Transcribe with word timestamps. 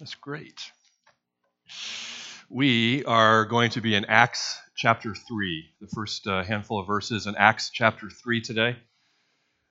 That's 0.00 0.16
great. 0.16 0.72
We 2.50 3.04
are 3.04 3.44
going 3.44 3.70
to 3.70 3.80
be 3.80 3.94
in 3.94 4.04
Acts 4.06 4.58
chapter 4.74 5.14
3, 5.14 5.70
the 5.80 5.86
first 5.86 6.26
uh, 6.26 6.42
handful 6.42 6.80
of 6.80 6.88
verses 6.88 7.28
in 7.28 7.36
Acts 7.36 7.70
chapter 7.70 8.10
3 8.10 8.40
today. 8.40 8.76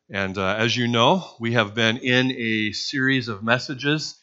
And 0.10 0.38
uh, 0.38 0.56
as 0.58 0.78
you 0.78 0.88
know, 0.88 1.26
we 1.42 1.54
have 1.54 1.76
been 1.76 1.98
in 1.98 2.32
a 2.32 2.72
series 2.72 3.28
of 3.28 3.44
messages 3.44 4.18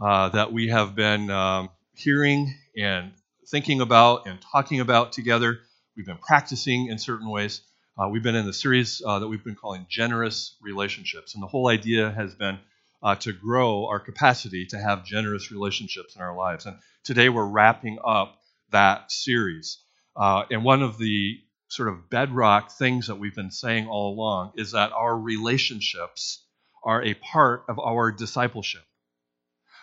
uh, 0.00 0.30
that 0.30 0.50
we 0.50 0.68
have 0.68 0.94
been 0.94 1.28
um, 1.28 1.68
hearing 1.92 2.54
and 2.74 3.12
thinking 3.46 3.82
about 3.82 4.26
and 4.26 4.38
talking 4.40 4.80
about 4.80 5.12
together. 5.12 5.58
We've 5.94 6.06
been 6.06 6.18
practicing 6.26 6.86
in 6.86 6.96
certain 6.96 7.28
ways. 7.28 7.60
Uh, 7.98 8.08
we've 8.08 8.22
been 8.22 8.34
in 8.34 8.46
the 8.46 8.54
series 8.54 9.02
uh, 9.04 9.18
that 9.18 9.28
we've 9.28 9.44
been 9.44 9.56
calling 9.56 9.84
Generous 9.90 10.56
Relationships. 10.62 11.34
And 11.34 11.42
the 11.42 11.48
whole 11.48 11.68
idea 11.68 12.10
has 12.10 12.34
been 12.34 12.58
uh, 13.04 13.14
to 13.16 13.32
grow 13.32 13.86
our 13.86 14.00
capacity 14.00 14.64
to 14.66 14.78
have 14.78 15.04
generous 15.04 15.52
relationships 15.52 16.16
in 16.16 16.22
our 16.22 16.34
lives. 16.34 16.64
And 16.64 16.78
today 17.04 17.28
we're 17.28 17.44
wrapping 17.44 17.98
up 18.02 18.38
that 18.70 19.12
series. 19.12 19.78
Uh, 20.16 20.44
and 20.50 20.64
one 20.64 20.82
of 20.82 20.96
the 20.96 21.38
sort 21.68 21.90
of 21.90 22.08
bedrock 22.08 22.72
things 22.72 23.08
that 23.08 23.16
we've 23.16 23.34
been 23.34 23.50
saying 23.50 23.86
all 23.88 24.14
along 24.14 24.52
is 24.56 24.72
that 24.72 24.92
our 24.92 25.16
relationships 25.16 26.42
are 26.82 27.02
a 27.02 27.14
part 27.14 27.64
of 27.68 27.78
our 27.78 28.10
discipleship. 28.10 28.82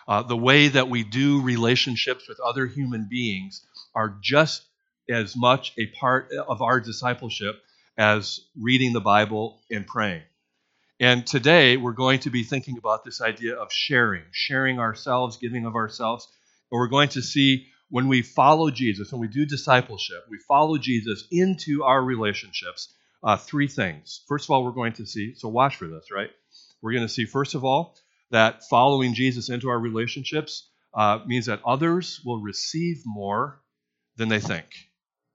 Uh, 0.08 0.22
the 0.22 0.36
way 0.36 0.66
that 0.68 0.88
we 0.88 1.04
do 1.04 1.42
relationships 1.42 2.28
with 2.28 2.40
other 2.40 2.66
human 2.66 3.06
beings 3.08 3.64
are 3.94 4.16
just 4.20 4.64
as 5.08 5.36
much 5.36 5.72
a 5.78 5.86
part 5.86 6.28
of 6.48 6.60
our 6.60 6.80
discipleship 6.80 7.62
as 7.96 8.40
reading 8.60 8.92
the 8.92 9.00
Bible 9.00 9.60
and 9.70 9.86
praying. 9.86 10.22
And 11.02 11.26
today 11.26 11.76
we're 11.76 11.94
going 11.94 12.20
to 12.20 12.30
be 12.30 12.44
thinking 12.44 12.78
about 12.78 13.02
this 13.04 13.20
idea 13.20 13.56
of 13.56 13.72
sharing, 13.72 14.22
sharing 14.30 14.78
ourselves, 14.78 15.36
giving 15.36 15.66
of 15.66 15.74
ourselves. 15.74 16.28
And 16.70 16.78
we're 16.78 16.86
going 16.86 17.08
to 17.08 17.22
see 17.22 17.66
when 17.90 18.06
we 18.06 18.22
follow 18.22 18.70
Jesus, 18.70 19.10
when 19.10 19.20
we 19.20 19.26
do 19.26 19.44
discipleship, 19.44 20.24
we 20.30 20.38
follow 20.46 20.78
Jesus 20.78 21.26
into 21.32 21.82
our 21.82 22.00
relationships, 22.00 22.94
uh, 23.20 23.36
three 23.36 23.66
things. 23.66 24.22
First 24.28 24.46
of 24.46 24.52
all, 24.52 24.62
we're 24.62 24.70
going 24.70 24.92
to 24.92 25.04
see, 25.04 25.34
so 25.34 25.48
watch 25.48 25.74
for 25.74 25.88
this, 25.88 26.12
right? 26.12 26.30
We're 26.80 26.92
going 26.92 27.04
to 27.04 27.12
see, 27.12 27.24
first 27.24 27.56
of 27.56 27.64
all, 27.64 27.96
that 28.30 28.62
following 28.70 29.14
Jesus 29.14 29.48
into 29.48 29.70
our 29.70 29.80
relationships 29.80 30.68
uh, 30.94 31.18
means 31.26 31.46
that 31.46 31.62
others 31.66 32.20
will 32.24 32.40
receive 32.40 33.02
more 33.04 33.60
than 34.18 34.28
they 34.28 34.38
think. 34.38 34.66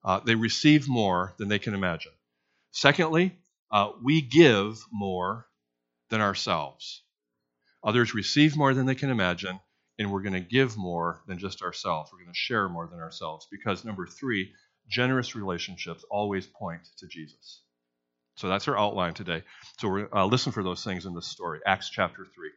Uh, 0.02 0.22
they 0.22 0.36
receive 0.36 0.88
more 0.88 1.34
than 1.38 1.50
they 1.50 1.60
can 1.60 1.74
imagine. 1.74 2.14
Secondly, 2.72 3.38
uh, 3.70 3.90
we 4.02 4.22
give 4.22 4.80
more 4.94 5.44
than 6.10 6.22
ourselves. 6.22 7.04
Others 7.84 8.14
receive 8.14 8.58
more 8.58 8.74
than 8.74 8.86
they 8.86 8.96
can 8.96 9.10
imagine, 9.10 9.60
and 10.00 10.12
we're 10.12 10.22
going 10.22 10.34
to 10.34 10.40
give 10.40 10.78
more 10.78 11.22
than 11.28 11.40
just 11.40 11.62
ourselves. 11.62 12.12
We're 12.12 12.20
going 12.20 12.34
to 12.34 12.38
share 12.38 12.68
more 12.70 12.88
than 12.88 13.00
ourselves 13.00 13.48
because, 13.52 13.86
number 13.86 14.08
three, 14.08 14.52
generous 14.88 15.36
relationships 15.36 16.04
always 16.10 16.48
point 16.48 16.82
to 17.00 17.08
Jesus. 17.08 17.62
So 18.36 18.50
that's 18.50 18.68
our 18.68 18.78
outline 18.78 19.16
today. 19.16 19.44
So 19.80 19.90
we're 19.90 20.10
uh, 20.14 20.26
listen 20.26 20.52
for 20.52 20.64
those 20.64 20.84
things 20.84 21.06
in 21.06 21.16
this 21.16 21.26
story, 21.26 21.60
Acts 21.66 21.90
chapter 21.90 22.26
three. 22.36 22.52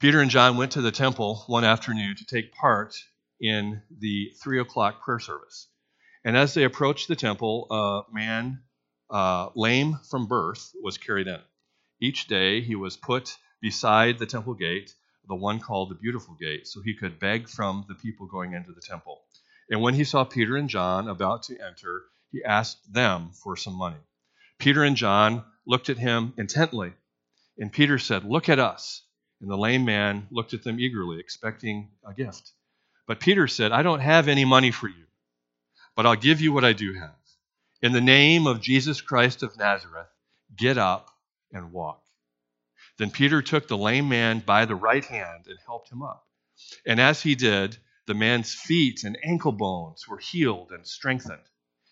Peter 0.00 0.20
and 0.20 0.30
John 0.30 0.56
went 0.56 0.72
to 0.72 0.82
the 0.82 0.90
temple 0.90 1.44
one 1.46 1.64
afternoon 1.64 2.16
to 2.16 2.26
take 2.26 2.52
part 2.52 2.96
in 3.40 3.80
the 3.98 4.32
three 4.42 4.60
o'clock 4.60 5.02
prayer 5.02 5.20
service. 5.20 5.68
And 6.24 6.36
as 6.36 6.52
they 6.52 6.64
approached 6.64 7.08
the 7.08 7.16
temple, 7.16 7.66
a 7.70 8.12
man 8.12 8.62
uh, 9.10 9.50
lame 9.54 9.98
from 10.10 10.26
birth, 10.26 10.72
was 10.82 10.98
carried 10.98 11.28
in. 11.28 11.40
Each 12.00 12.26
day 12.26 12.60
he 12.60 12.74
was 12.74 12.96
put 12.96 13.36
beside 13.60 14.18
the 14.18 14.26
temple 14.26 14.54
gate, 14.54 14.94
the 15.28 15.34
one 15.34 15.60
called 15.60 15.90
the 15.90 15.94
Beautiful 15.94 16.34
Gate, 16.34 16.66
so 16.66 16.80
he 16.82 16.94
could 16.94 17.18
beg 17.18 17.48
from 17.48 17.84
the 17.88 17.94
people 17.94 18.26
going 18.26 18.52
into 18.52 18.72
the 18.72 18.80
temple. 18.80 19.22
And 19.70 19.80
when 19.80 19.94
he 19.94 20.04
saw 20.04 20.24
Peter 20.24 20.56
and 20.56 20.68
John 20.68 21.08
about 21.08 21.44
to 21.44 21.58
enter, 21.58 22.04
he 22.30 22.44
asked 22.44 22.92
them 22.92 23.30
for 23.32 23.56
some 23.56 23.74
money. 23.74 23.96
Peter 24.58 24.84
and 24.84 24.96
John 24.96 25.44
looked 25.66 25.90
at 25.90 25.98
him 25.98 26.32
intently, 26.36 26.92
and 27.58 27.72
Peter 27.72 27.98
said, 27.98 28.24
Look 28.24 28.48
at 28.48 28.58
us. 28.58 29.02
And 29.40 29.50
the 29.50 29.56
lame 29.56 29.84
man 29.84 30.28
looked 30.30 30.54
at 30.54 30.62
them 30.62 30.80
eagerly, 30.80 31.18
expecting 31.20 31.90
a 32.08 32.14
gift. 32.14 32.52
But 33.06 33.20
Peter 33.20 33.46
said, 33.48 33.70
I 33.70 33.82
don't 33.82 34.00
have 34.00 34.28
any 34.28 34.44
money 34.44 34.70
for 34.70 34.88
you, 34.88 35.04
but 35.94 36.06
I'll 36.06 36.16
give 36.16 36.40
you 36.40 36.52
what 36.52 36.64
I 36.64 36.72
do 36.72 36.94
have. 36.94 37.14
In 37.86 37.92
the 37.92 38.00
name 38.00 38.48
of 38.48 38.60
Jesus 38.60 39.00
Christ 39.00 39.44
of 39.44 39.56
Nazareth, 39.56 40.08
get 40.56 40.76
up 40.76 41.08
and 41.52 41.70
walk. 41.70 42.02
Then 42.98 43.12
Peter 43.12 43.42
took 43.42 43.68
the 43.68 43.78
lame 43.78 44.08
man 44.08 44.40
by 44.40 44.64
the 44.64 44.74
right 44.74 45.04
hand 45.04 45.46
and 45.46 45.56
helped 45.64 45.92
him 45.92 46.02
up. 46.02 46.26
And 46.84 47.00
as 47.00 47.22
he 47.22 47.36
did, 47.36 47.76
the 48.08 48.14
man's 48.14 48.52
feet 48.52 49.04
and 49.04 49.16
ankle 49.22 49.52
bones 49.52 50.08
were 50.08 50.18
healed 50.18 50.72
and 50.72 50.84
strengthened. 50.84 51.44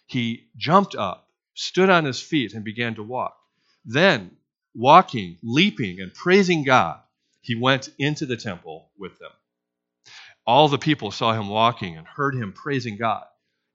He 0.06 0.48
jumped 0.56 0.96
up, 0.96 1.28
stood 1.54 1.90
on 1.90 2.06
his 2.06 2.20
feet, 2.20 2.54
and 2.54 2.64
began 2.64 2.96
to 2.96 3.04
walk. 3.04 3.36
Then, 3.84 4.36
walking, 4.74 5.38
leaping, 5.44 6.00
and 6.00 6.12
praising 6.12 6.64
God, 6.64 6.98
he 7.40 7.54
went 7.54 7.88
into 8.00 8.26
the 8.26 8.36
temple 8.36 8.90
with 8.98 9.16
them. 9.20 9.30
All 10.44 10.66
the 10.66 10.76
people 10.76 11.12
saw 11.12 11.34
him 11.34 11.48
walking 11.48 11.96
and 11.96 12.04
heard 12.04 12.34
him 12.34 12.52
praising 12.52 12.96
God. 12.96 13.26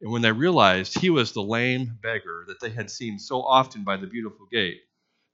And 0.01 0.11
when 0.11 0.21
they 0.21 0.31
realized 0.31 0.97
he 0.97 1.09
was 1.09 1.31
the 1.31 1.43
lame 1.43 1.97
beggar 2.01 2.45
that 2.47 2.61
they 2.61 2.69
had 2.69 2.89
seen 2.89 3.19
so 3.19 3.41
often 3.43 3.83
by 3.83 3.97
the 3.97 4.07
beautiful 4.07 4.45
gate, 4.45 4.81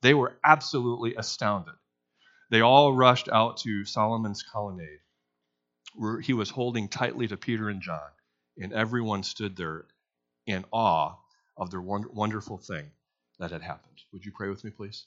they 0.01 0.13
were 0.13 0.37
absolutely 0.43 1.15
astounded. 1.15 1.75
They 2.49 2.61
all 2.61 2.93
rushed 2.93 3.29
out 3.29 3.57
to 3.57 3.85
Solomon's 3.85 4.43
colonnade, 4.43 4.99
where 5.95 6.19
he 6.19 6.33
was 6.33 6.49
holding 6.49 6.89
tightly 6.89 7.27
to 7.27 7.37
Peter 7.37 7.69
and 7.69 7.81
John, 7.81 8.09
and 8.57 8.73
everyone 8.73 9.23
stood 9.23 9.55
there 9.55 9.85
in 10.47 10.65
awe 10.71 11.15
of 11.57 11.69
the 11.69 11.81
wonderful 11.81 12.57
thing 12.57 12.91
that 13.39 13.51
had 13.51 13.61
happened. 13.61 14.01
Would 14.13 14.25
you 14.25 14.31
pray 14.31 14.49
with 14.49 14.63
me, 14.63 14.71
please? 14.71 15.05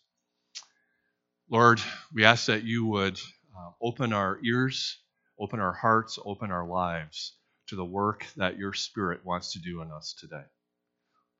Lord, 1.50 1.80
we 2.12 2.24
ask 2.24 2.47
that 2.47 2.64
you 2.64 2.86
would 2.86 3.18
uh, 3.56 3.70
open 3.80 4.12
our 4.12 4.38
ears, 4.44 4.98
open 5.38 5.60
our 5.60 5.72
hearts, 5.72 6.18
open 6.24 6.50
our 6.50 6.66
lives 6.66 7.32
to 7.68 7.76
the 7.76 7.84
work 7.84 8.26
that 8.36 8.58
your 8.58 8.72
Spirit 8.72 9.24
wants 9.24 9.52
to 9.52 9.60
do 9.60 9.82
in 9.82 9.90
us 9.90 10.14
today. 10.18 10.44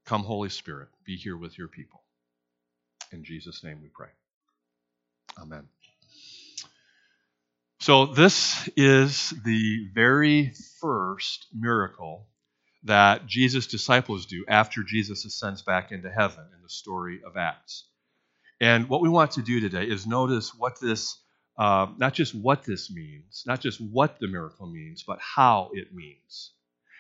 Come, 0.07 0.23
Holy 0.23 0.49
Spirit, 0.49 0.89
be 1.05 1.17
here 1.17 1.37
with 1.37 1.59
your 1.59 1.69
people. 1.69 2.03
In 3.13 3.25
Jesus' 3.25 3.65
name 3.65 3.81
we 3.83 3.89
pray. 3.89 4.09
Amen. 5.41 5.69
So, 7.81 8.07
this 8.07 8.69
is 8.77 9.33
the 9.45 9.89
very 9.95 10.53
first 10.81 11.47
miracle 11.55 12.27
that 12.85 13.27
Jesus' 13.27 13.67
disciples 13.67 14.27
do 14.27 14.45
after 14.49 14.83
Jesus 14.83 15.25
ascends 15.25 15.63
back 15.63 15.93
into 15.93 16.11
heaven 16.11 16.45
in 16.55 16.63
the 16.63 16.69
story 16.69 17.21
of 17.25 17.37
Acts. 17.37 17.85
And 18.61 18.89
what 18.89 19.01
we 19.01 19.09
want 19.09 19.33
to 19.33 19.43
do 19.43 19.61
today 19.61 19.85
is 19.85 20.07
notice 20.07 20.53
what 20.57 20.81
this 20.81 21.17
uh, 21.59 21.89
not 21.97 22.15
just 22.15 22.35
what 22.35 22.63
this 22.65 22.91
means, 22.91 23.43
not 23.47 23.61
just 23.61 23.81
what 23.81 24.21
the 24.21 24.29
miracle 24.29 24.67
means, 24.67 25.03
but 25.03 25.19
how 25.21 25.71
it 25.73 25.93
means. 25.93 26.53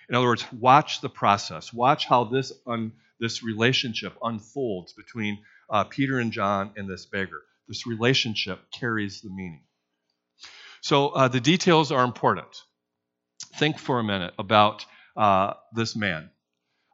In 0.08 0.16
other 0.16 0.26
words, 0.26 0.44
watch 0.52 1.00
the 1.00 1.08
process. 1.08 1.72
Watch 1.72 2.06
how 2.06 2.24
this 2.24 2.52
un, 2.66 2.92
this 3.20 3.42
relationship 3.44 4.16
unfolds 4.22 4.94
between 4.94 5.38
uh, 5.70 5.84
Peter 5.84 6.18
and 6.18 6.32
John 6.32 6.72
and 6.76 6.88
this 6.88 7.06
beggar. 7.06 7.42
This 7.68 7.86
relationship 7.86 8.58
carries 8.72 9.20
the 9.20 9.30
meaning. 9.30 9.62
So 10.80 11.08
uh, 11.08 11.28
the 11.28 11.40
details 11.40 11.92
are 11.92 12.04
important. 12.04 12.62
Think 13.56 13.78
for 13.78 14.00
a 14.00 14.04
minute 14.04 14.34
about 14.38 14.84
uh, 15.16 15.54
this 15.74 15.94
man. 15.94 16.30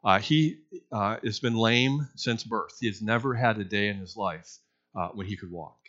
Uh, 0.03 0.19
he 0.19 0.57
uh, 0.91 1.17
has 1.23 1.39
been 1.39 1.55
lame 1.55 2.07
since 2.15 2.43
birth. 2.43 2.77
He 2.79 2.87
has 2.87 3.01
never 3.01 3.33
had 3.33 3.57
a 3.57 3.63
day 3.63 3.87
in 3.87 3.97
his 3.97 4.15
life 4.15 4.59
when 5.13 5.27
he 5.27 5.35
could 5.35 5.51
walk. 5.51 5.84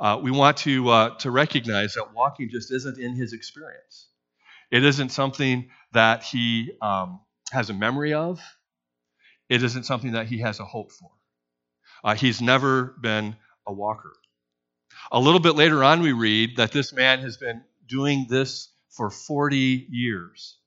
Uh, 0.00 0.18
we 0.22 0.30
want 0.30 0.58
to, 0.58 0.88
uh, 0.88 1.10
to 1.18 1.30
recognize 1.30 1.94
that 1.94 2.14
walking 2.14 2.48
just 2.50 2.70
isn't 2.72 2.98
in 2.98 3.14
his 3.14 3.32
experience. 3.32 4.08
It 4.70 4.84
isn't 4.84 5.10
something 5.10 5.70
that 5.92 6.22
he 6.22 6.72
um, 6.82 7.20
has 7.52 7.70
a 7.70 7.74
memory 7.74 8.12
of, 8.12 8.40
it 9.48 9.62
isn't 9.62 9.84
something 9.84 10.12
that 10.12 10.26
he 10.26 10.38
has 10.38 10.60
a 10.60 10.64
hope 10.64 10.92
for. 10.92 11.10
Uh, 12.04 12.14
he's 12.14 12.40
never 12.42 12.96
been 13.00 13.36
a 13.66 13.72
walker. 13.72 14.12
A 15.12 15.20
little 15.20 15.40
bit 15.40 15.54
later 15.54 15.84
on, 15.84 16.02
we 16.02 16.12
read 16.12 16.56
that 16.56 16.72
this 16.72 16.92
man 16.92 17.20
has 17.20 17.36
been 17.36 17.62
doing 17.86 18.26
this 18.28 18.68
for 18.90 19.10
40 19.10 19.86
years. 19.90 20.58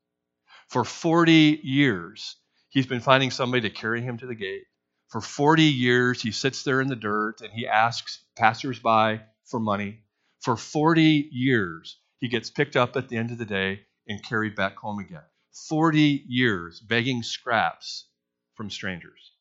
For 0.68 0.86
40 0.86 1.60
years, 1.64 2.36
he's 2.70 2.88
been 2.88 3.02
finding 3.02 3.32
somebody 3.32 3.70
to 3.70 3.76
carry 3.76 4.02
him 4.02 4.18
to 4.20 4.28
the 4.28 4.36
gate. 4.36 4.64
For 5.10 5.22
40 5.22 5.64
years, 5.64 6.22
he 6.22 6.32
sits 6.32 6.64
there 6.64 6.82
in 6.82 6.88
the 6.88 6.96
dirt 6.96 7.42
and 7.42 7.52
he 7.52 7.68
asks 7.68 8.24
passersby 8.36 9.22
for 9.46 9.60
money. 9.60 10.02
For 10.40 10.56
40 10.56 11.30
years, 11.32 11.98
he 12.20 12.28
gets 12.28 12.52
picked 12.52 12.76
up 12.76 12.96
at 12.96 13.10
the 13.10 13.18
end 13.18 13.32
of 13.32 13.40
the 13.40 13.46
day 13.46 13.82
and 14.08 14.24
carried 14.24 14.56
back 14.56 14.78
home 14.78 15.00
again. 15.00 15.24
40 15.68 16.26
years 16.28 16.80
begging 16.80 17.24
scraps 17.24 18.06
from 18.54 18.70
strangers. 18.70 19.32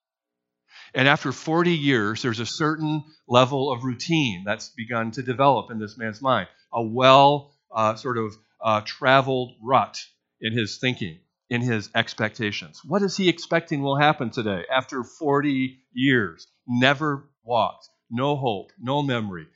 And 0.94 1.06
after 1.06 1.32
40 1.32 1.72
years, 1.72 2.22
there's 2.22 2.40
a 2.40 2.46
certain 2.46 3.04
level 3.28 3.70
of 3.70 3.84
routine 3.84 4.44
that's 4.44 4.70
begun 4.70 5.10
to 5.12 5.22
develop 5.22 5.70
in 5.70 5.78
this 5.78 5.98
man's 5.98 6.22
mind, 6.22 6.48
a 6.72 6.82
well 6.82 7.54
uh, 7.70 7.94
sort 7.96 8.16
of 8.16 8.36
uh, 8.60 8.80
traveled 8.84 9.54
rut 9.62 9.98
in 10.40 10.52
his 10.52 10.78
thinking, 10.78 11.18
in 11.50 11.60
his 11.62 11.90
expectations. 11.94 12.80
What 12.84 13.02
is 13.02 13.16
he 13.16 13.28
expecting 13.28 13.82
will 13.82 13.96
happen 13.96 14.30
today 14.30 14.64
after 14.70 15.02
40 15.02 15.78
years? 15.92 16.46
Never 16.66 17.28
walked, 17.44 17.88
no 18.10 18.36
hope, 18.36 18.70
no 18.78 19.02
memory, 19.02 19.46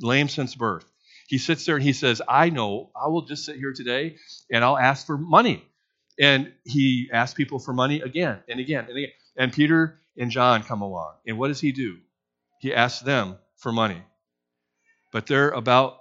lame 0.00 0.28
since 0.28 0.54
birth. 0.54 0.84
He 1.28 1.38
sits 1.38 1.66
there 1.66 1.76
and 1.76 1.84
he 1.84 1.92
says, 1.92 2.22
I 2.26 2.50
know, 2.50 2.90
I 2.94 3.08
will 3.08 3.22
just 3.22 3.44
sit 3.44 3.56
here 3.56 3.72
today 3.72 4.16
and 4.50 4.64
I'll 4.64 4.78
ask 4.78 5.06
for 5.06 5.18
money. 5.18 5.64
And 6.18 6.52
he 6.64 7.10
asks 7.12 7.34
people 7.34 7.58
for 7.58 7.74
money 7.74 8.00
again 8.00 8.38
and 8.48 8.60
again 8.60 8.86
and 8.88 8.96
again. 8.96 9.12
And 9.36 9.52
Peter 9.52 9.98
and 10.16 10.30
John 10.30 10.62
come 10.62 10.80
along. 10.80 11.14
And 11.26 11.36
what 11.38 11.48
does 11.48 11.60
he 11.60 11.72
do? 11.72 11.98
He 12.60 12.72
asks 12.72 13.02
them 13.02 13.36
for 13.56 13.72
money. 13.72 14.02
But 15.12 15.26
they're 15.26 15.50
about 15.50 15.98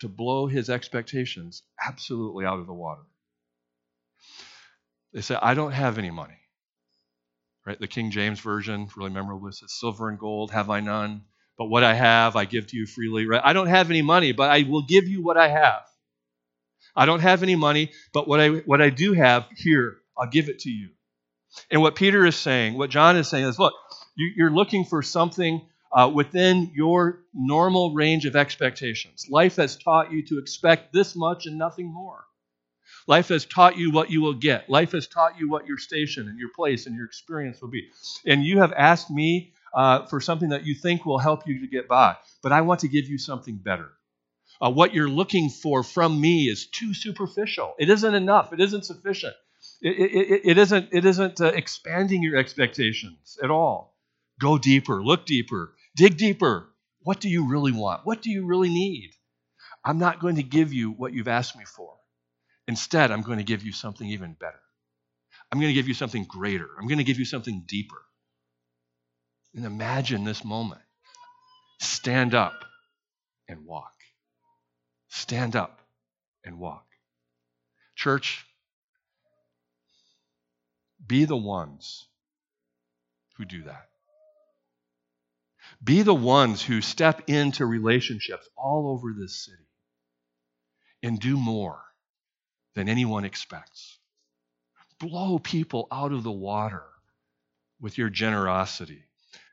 to 0.00 0.08
blow 0.08 0.46
his 0.46 0.68
expectations 0.68 1.62
absolutely 1.86 2.44
out 2.44 2.58
of 2.58 2.66
the 2.66 2.74
water. 2.74 3.02
They 5.14 5.20
say, 5.20 5.36
I 5.40 5.54
don't 5.54 5.72
have 5.72 5.96
any 5.96 6.10
money. 6.10 6.34
Right? 7.64 7.78
The 7.78 7.86
King 7.86 8.10
James 8.10 8.40
Version, 8.40 8.88
really 8.96 9.10
memorable, 9.10 9.50
says, 9.52 9.72
Silver 9.72 10.10
and 10.10 10.18
gold 10.18 10.50
have 10.50 10.68
I 10.68 10.80
none, 10.80 11.22
but 11.56 11.66
what 11.66 11.84
I 11.84 11.94
have 11.94 12.36
I 12.36 12.44
give 12.44 12.66
to 12.66 12.76
you 12.76 12.84
freely. 12.84 13.26
Right? 13.26 13.40
I 13.42 13.52
don't 13.52 13.68
have 13.68 13.90
any 13.90 14.02
money, 14.02 14.32
but 14.32 14.50
I 14.50 14.64
will 14.68 14.82
give 14.82 15.08
you 15.08 15.22
what 15.22 15.38
I 15.38 15.48
have. 15.48 15.82
I 16.96 17.06
don't 17.06 17.20
have 17.20 17.42
any 17.42 17.54
money, 17.54 17.92
but 18.12 18.28
what 18.28 18.40
I, 18.40 18.48
what 18.50 18.82
I 18.82 18.90
do 18.90 19.12
have 19.12 19.46
here, 19.56 19.96
I'll 20.18 20.28
give 20.28 20.48
it 20.48 20.60
to 20.60 20.70
you. 20.70 20.90
And 21.70 21.80
what 21.80 21.94
Peter 21.94 22.26
is 22.26 22.36
saying, 22.36 22.76
what 22.76 22.90
John 22.90 23.16
is 23.16 23.28
saying 23.28 23.44
is 23.44 23.58
look, 23.58 23.74
you, 24.16 24.44
are 24.44 24.50
looking 24.50 24.84
for 24.84 25.02
something 25.02 25.62
uh, 25.92 26.10
within 26.12 26.72
your 26.74 27.20
normal 27.32 27.94
range 27.94 28.26
of 28.26 28.34
expectations. 28.34 29.26
Life 29.30 29.56
has 29.56 29.76
taught 29.76 30.12
you 30.12 30.26
to 30.26 30.38
expect 30.38 30.92
this 30.92 31.14
much 31.14 31.46
and 31.46 31.56
nothing 31.56 31.92
more. 31.92 32.24
Life 33.06 33.28
has 33.28 33.44
taught 33.44 33.76
you 33.76 33.90
what 33.90 34.10
you 34.10 34.22
will 34.22 34.34
get. 34.34 34.70
Life 34.70 34.92
has 34.92 35.06
taught 35.06 35.38
you 35.38 35.50
what 35.50 35.66
your 35.66 35.78
station 35.78 36.28
and 36.28 36.38
your 36.38 36.48
place 36.54 36.86
and 36.86 36.96
your 36.96 37.04
experience 37.04 37.60
will 37.60 37.68
be. 37.68 37.88
And 38.26 38.42
you 38.42 38.58
have 38.58 38.72
asked 38.72 39.10
me 39.10 39.52
uh, 39.74 40.06
for 40.06 40.20
something 40.20 40.50
that 40.50 40.64
you 40.64 40.74
think 40.74 41.04
will 41.04 41.18
help 41.18 41.46
you 41.46 41.60
to 41.60 41.66
get 41.66 41.88
by. 41.88 42.16
But 42.42 42.52
I 42.52 42.62
want 42.62 42.80
to 42.80 42.88
give 42.88 43.06
you 43.06 43.18
something 43.18 43.56
better. 43.56 43.90
Uh, 44.60 44.70
what 44.70 44.94
you're 44.94 45.08
looking 45.08 45.50
for 45.50 45.82
from 45.82 46.20
me 46.20 46.44
is 46.44 46.66
too 46.66 46.94
superficial. 46.94 47.74
It 47.78 47.90
isn't 47.90 48.14
enough. 48.14 48.52
It 48.52 48.60
isn't 48.60 48.84
sufficient. 48.84 49.34
It, 49.82 49.98
it, 49.98 50.40
it 50.44 50.58
isn't, 50.58 50.88
it 50.92 51.04
isn't 51.04 51.40
uh, 51.40 51.46
expanding 51.46 52.22
your 52.22 52.36
expectations 52.36 53.38
at 53.42 53.50
all. 53.50 53.96
Go 54.40 54.58
deeper, 54.58 55.02
look 55.02 55.26
deeper, 55.26 55.74
dig 55.96 56.16
deeper. 56.16 56.68
What 57.02 57.20
do 57.20 57.28
you 57.28 57.48
really 57.48 57.72
want? 57.72 58.02
What 58.04 58.22
do 58.22 58.30
you 58.30 58.46
really 58.46 58.68
need? 58.68 59.10
I'm 59.84 59.98
not 59.98 60.20
going 60.20 60.36
to 60.36 60.42
give 60.42 60.72
you 60.72 60.92
what 60.92 61.12
you've 61.12 61.28
asked 61.28 61.56
me 61.56 61.64
for. 61.64 61.93
Instead, 62.66 63.10
I'm 63.10 63.22
going 63.22 63.38
to 63.38 63.44
give 63.44 63.62
you 63.62 63.72
something 63.72 64.08
even 64.08 64.34
better. 64.34 64.60
I'm 65.52 65.60
going 65.60 65.70
to 65.70 65.74
give 65.74 65.88
you 65.88 65.94
something 65.94 66.24
greater. 66.24 66.68
I'm 66.78 66.88
going 66.88 66.98
to 66.98 67.04
give 67.04 67.18
you 67.18 67.24
something 67.24 67.64
deeper. 67.66 68.02
And 69.54 69.64
imagine 69.64 70.24
this 70.24 70.44
moment. 70.44 70.80
Stand 71.80 72.34
up 72.34 72.64
and 73.48 73.64
walk. 73.66 73.92
Stand 75.08 75.54
up 75.54 75.80
and 76.44 76.58
walk. 76.58 76.86
Church, 77.94 78.44
be 81.06 81.24
the 81.24 81.36
ones 81.36 82.08
who 83.36 83.44
do 83.44 83.62
that. 83.64 83.88
Be 85.82 86.02
the 86.02 86.14
ones 86.14 86.62
who 86.62 86.80
step 86.80 87.22
into 87.28 87.66
relationships 87.66 88.48
all 88.56 88.90
over 88.90 89.14
this 89.16 89.44
city 89.44 89.68
and 91.02 91.20
do 91.20 91.36
more 91.36 91.82
than 92.74 92.88
anyone 92.88 93.24
expects. 93.24 93.98
Blow 94.98 95.38
people 95.38 95.88
out 95.90 96.12
of 96.12 96.22
the 96.22 96.32
water 96.32 96.84
with 97.80 97.98
your 97.98 98.10
generosity. 98.10 99.02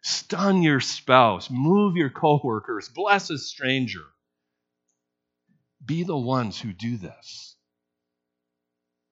Stun 0.04 0.64
your 0.64 0.80
spouse, 0.80 1.50
move 1.50 1.96
your 1.96 2.10
coworkers, 2.10 2.90
bless 2.90 3.30
a 3.30 3.38
stranger. 3.38 4.06
Be 5.84 6.04
the 6.04 6.18
ones 6.18 6.60
who 6.60 6.74
do 6.74 6.98
this. 6.98 7.56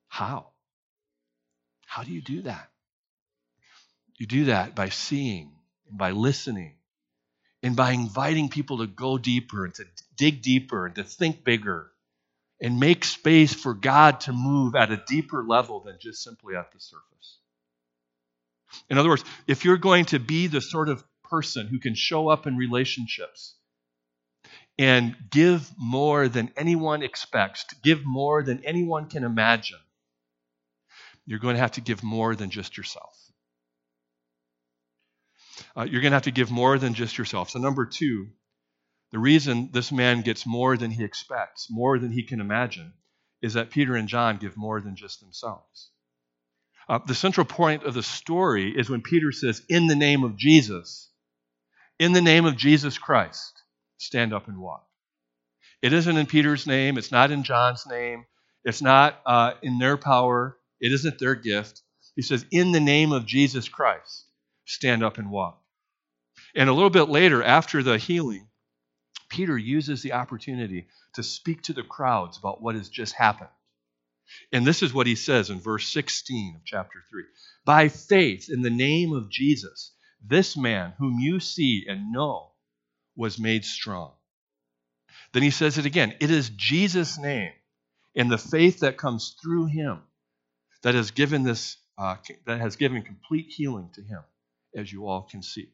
How? 0.08 0.46
How 1.86 2.02
do 2.02 2.12
you 2.12 2.22
do 2.22 2.42
that? 2.42 2.70
You 4.16 4.26
do 4.26 4.44
that 4.46 4.74
by 4.74 4.90
seeing, 4.90 5.52
by 5.90 6.10
listening, 6.12 6.74
and 7.62 7.74
by 7.76 7.92
inviting 7.92 8.48
people 8.48 8.78
to 8.78 8.86
go 8.86 9.18
deeper 9.18 9.64
and 9.64 9.74
to 9.74 9.84
dig 10.16 10.42
deeper 10.42 10.86
and 10.86 10.94
to 10.96 11.04
think 11.04 11.44
bigger 11.44 11.90
and 12.60 12.78
make 12.78 13.04
space 13.04 13.54
for 13.54 13.74
God 13.74 14.20
to 14.20 14.32
move 14.32 14.74
at 14.74 14.90
a 14.90 15.02
deeper 15.06 15.42
level 15.42 15.80
than 15.80 15.96
just 15.98 16.22
simply 16.22 16.56
at 16.56 16.72
the 16.72 16.80
surface. 16.80 17.38
In 18.88 18.98
other 18.98 19.08
words, 19.08 19.24
if 19.46 19.64
you're 19.64 19.78
going 19.78 20.04
to 20.06 20.18
be 20.18 20.46
the 20.46 20.60
sort 20.60 20.88
of 20.88 21.02
person 21.24 21.66
who 21.66 21.78
can 21.78 21.94
show 21.94 22.28
up 22.28 22.46
in 22.46 22.56
relationships 22.56 23.54
and 24.78 25.16
give 25.30 25.70
more 25.78 26.28
than 26.28 26.52
anyone 26.56 27.02
expects, 27.02 27.64
to 27.64 27.76
give 27.82 28.04
more 28.04 28.42
than 28.42 28.64
anyone 28.64 29.08
can 29.08 29.24
imagine, 29.24 29.78
you're 31.26 31.38
going 31.38 31.54
to 31.54 31.60
have 31.60 31.72
to 31.72 31.80
give 31.80 32.02
more 32.02 32.34
than 32.34 32.50
just 32.50 32.76
yourself. 32.76 33.16
Uh, 35.76 35.82
you're 35.82 36.00
going 36.00 36.10
to 36.10 36.16
have 36.16 36.22
to 36.22 36.30
give 36.30 36.50
more 36.50 36.78
than 36.78 36.94
just 36.94 37.18
yourself. 37.18 37.50
So, 37.50 37.58
number 37.58 37.86
two, 37.86 38.28
the 39.12 39.18
reason 39.18 39.70
this 39.72 39.90
man 39.90 40.22
gets 40.22 40.46
more 40.46 40.76
than 40.76 40.90
he 40.90 41.02
expects, 41.02 41.66
more 41.70 41.98
than 41.98 42.12
he 42.12 42.22
can 42.22 42.40
imagine, 42.40 42.92
is 43.42 43.54
that 43.54 43.70
Peter 43.70 43.96
and 43.96 44.08
John 44.08 44.36
give 44.36 44.56
more 44.56 44.80
than 44.80 44.96
just 44.96 45.20
themselves. 45.20 45.90
Uh, 46.88 46.98
the 47.06 47.14
central 47.14 47.44
point 47.44 47.84
of 47.84 47.94
the 47.94 48.02
story 48.02 48.76
is 48.76 48.90
when 48.90 49.02
Peter 49.02 49.32
says, 49.32 49.62
In 49.68 49.86
the 49.86 49.96
name 49.96 50.24
of 50.24 50.36
Jesus, 50.36 51.10
in 51.98 52.12
the 52.12 52.20
name 52.20 52.44
of 52.44 52.56
Jesus 52.56 52.98
Christ, 52.98 53.62
stand 53.98 54.32
up 54.32 54.48
and 54.48 54.58
walk. 54.58 54.86
It 55.82 55.92
isn't 55.92 56.16
in 56.16 56.26
Peter's 56.26 56.66
name, 56.66 56.98
it's 56.98 57.12
not 57.12 57.30
in 57.30 57.42
John's 57.42 57.86
name, 57.86 58.26
it's 58.64 58.82
not 58.82 59.20
uh, 59.24 59.54
in 59.62 59.78
their 59.78 59.96
power, 59.96 60.58
it 60.80 60.92
isn't 60.92 61.18
their 61.18 61.34
gift. 61.34 61.82
He 62.16 62.22
says, 62.22 62.44
In 62.50 62.72
the 62.72 62.80
name 62.80 63.12
of 63.12 63.26
Jesus 63.26 63.68
Christ, 63.68 64.26
stand 64.66 65.02
up 65.02 65.18
and 65.18 65.30
walk. 65.30 65.60
And 66.54 66.68
a 66.68 66.72
little 66.72 66.90
bit 66.90 67.08
later, 67.08 67.42
after 67.42 67.82
the 67.82 67.98
healing, 67.98 68.48
Peter 69.30 69.56
uses 69.56 70.02
the 70.02 70.12
opportunity 70.12 70.88
to 71.14 71.22
speak 71.22 71.62
to 71.62 71.72
the 71.72 71.82
crowds 71.82 72.36
about 72.36 72.60
what 72.60 72.74
has 72.74 72.88
just 72.88 73.14
happened. 73.14 73.48
And 74.52 74.66
this 74.66 74.82
is 74.82 74.92
what 74.92 75.06
he 75.06 75.16
says 75.16 75.50
in 75.50 75.60
verse 75.60 75.88
16 75.88 76.56
of 76.56 76.64
chapter 76.64 77.02
3 77.10 77.24
By 77.64 77.88
faith 77.88 78.48
in 78.50 78.62
the 78.62 78.70
name 78.70 79.12
of 79.12 79.30
Jesus, 79.30 79.92
this 80.24 80.56
man 80.56 80.92
whom 80.98 81.18
you 81.18 81.40
see 81.40 81.86
and 81.88 82.12
know 82.12 82.52
was 83.16 83.38
made 83.38 83.64
strong. 83.64 84.12
Then 85.32 85.42
he 85.42 85.50
says 85.50 85.78
it 85.78 85.86
again 85.86 86.14
it 86.20 86.30
is 86.30 86.50
Jesus' 86.50 87.18
name 87.18 87.52
and 88.14 88.30
the 88.30 88.38
faith 88.38 88.80
that 88.80 88.96
comes 88.96 89.36
through 89.42 89.66
him 89.66 90.02
that 90.82 90.94
has 90.94 91.10
given 91.10 91.42
this 91.42 91.76
uh, 91.98 92.16
that 92.46 92.60
has 92.60 92.76
given 92.76 93.02
complete 93.02 93.46
healing 93.48 93.90
to 93.94 94.02
him, 94.02 94.22
as 94.74 94.90
you 94.92 95.06
all 95.06 95.22
can 95.22 95.42
see. 95.42 95.68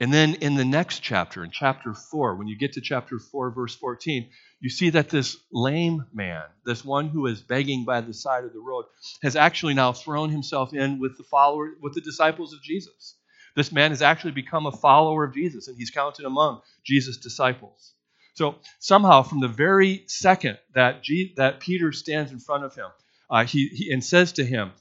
And 0.00 0.12
then 0.12 0.34
in 0.34 0.54
the 0.54 0.64
next 0.64 1.00
chapter, 1.00 1.44
in 1.44 1.50
chapter 1.50 1.92
4, 1.92 2.36
when 2.36 2.48
you 2.48 2.56
get 2.56 2.72
to 2.74 2.80
chapter 2.80 3.18
4, 3.18 3.50
verse 3.50 3.74
14, 3.74 4.30
you 4.60 4.70
see 4.70 4.90
that 4.90 5.10
this 5.10 5.36
lame 5.52 6.06
man, 6.12 6.42
this 6.64 6.84
one 6.84 7.08
who 7.08 7.26
is 7.26 7.42
begging 7.42 7.84
by 7.84 8.00
the 8.00 8.14
side 8.14 8.44
of 8.44 8.52
the 8.52 8.60
road, 8.60 8.86
has 9.22 9.36
actually 9.36 9.74
now 9.74 9.92
thrown 9.92 10.30
himself 10.30 10.72
in 10.72 10.98
with 10.98 11.16
the 11.18 11.24
follower, 11.24 11.72
with 11.82 11.94
the 11.94 12.00
disciples 12.00 12.52
of 12.52 12.62
Jesus. 12.62 13.16
This 13.56 13.72
man 13.72 13.90
has 13.90 14.02
actually 14.02 14.32
become 14.32 14.66
a 14.66 14.72
follower 14.72 15.24
of 15.24 15.34
Jesus, 15.34 15.68
and 15.68 15.76
he's 15.76 15.90
counted 15.90 16.24
among 16.24 16.62
Jesus' 16.84 17.18
disciples. 17.18 17.94
So 18.34 18.56
somehow, 18.78 19.22
from 19.22 19.40
the 19.40 19.48
very 19.48 20.04
second 20.06 20.58
that, 20.74 21.02
that 21.36 21.60
Peter 21.60 21.92
stands 21.92 22.32
in 22.32 22.38
front 22.38 22.64
of 22.64 22.74
him, 22.74 22.86
uh, 23.28 23.44
he, 23.44 23.68
he, 23.68 23.92
and 23.92 24.02
says 24.02 24.32
to 24.34 24.44
him, 24.44 24.72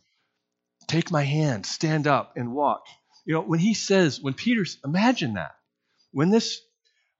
Take 0.87 1.11
my 1.11 1.23
hand, 1.23 1.65
stand 1.65 2.07
up, 2.07 2.33
and 2.35 2.53
walk. 2.53 2.85
You 3.25 3.33
know, 3.33 3.41
when 3.41 3.59
he 3.59 3.73
says, 3.73 4.21
when 4.21 4.33
Peter's, 4.33 4.77
imagine 4.83 5.35
that. 5.35 5.55
When 6.11 6.29
this, 6.29 6.61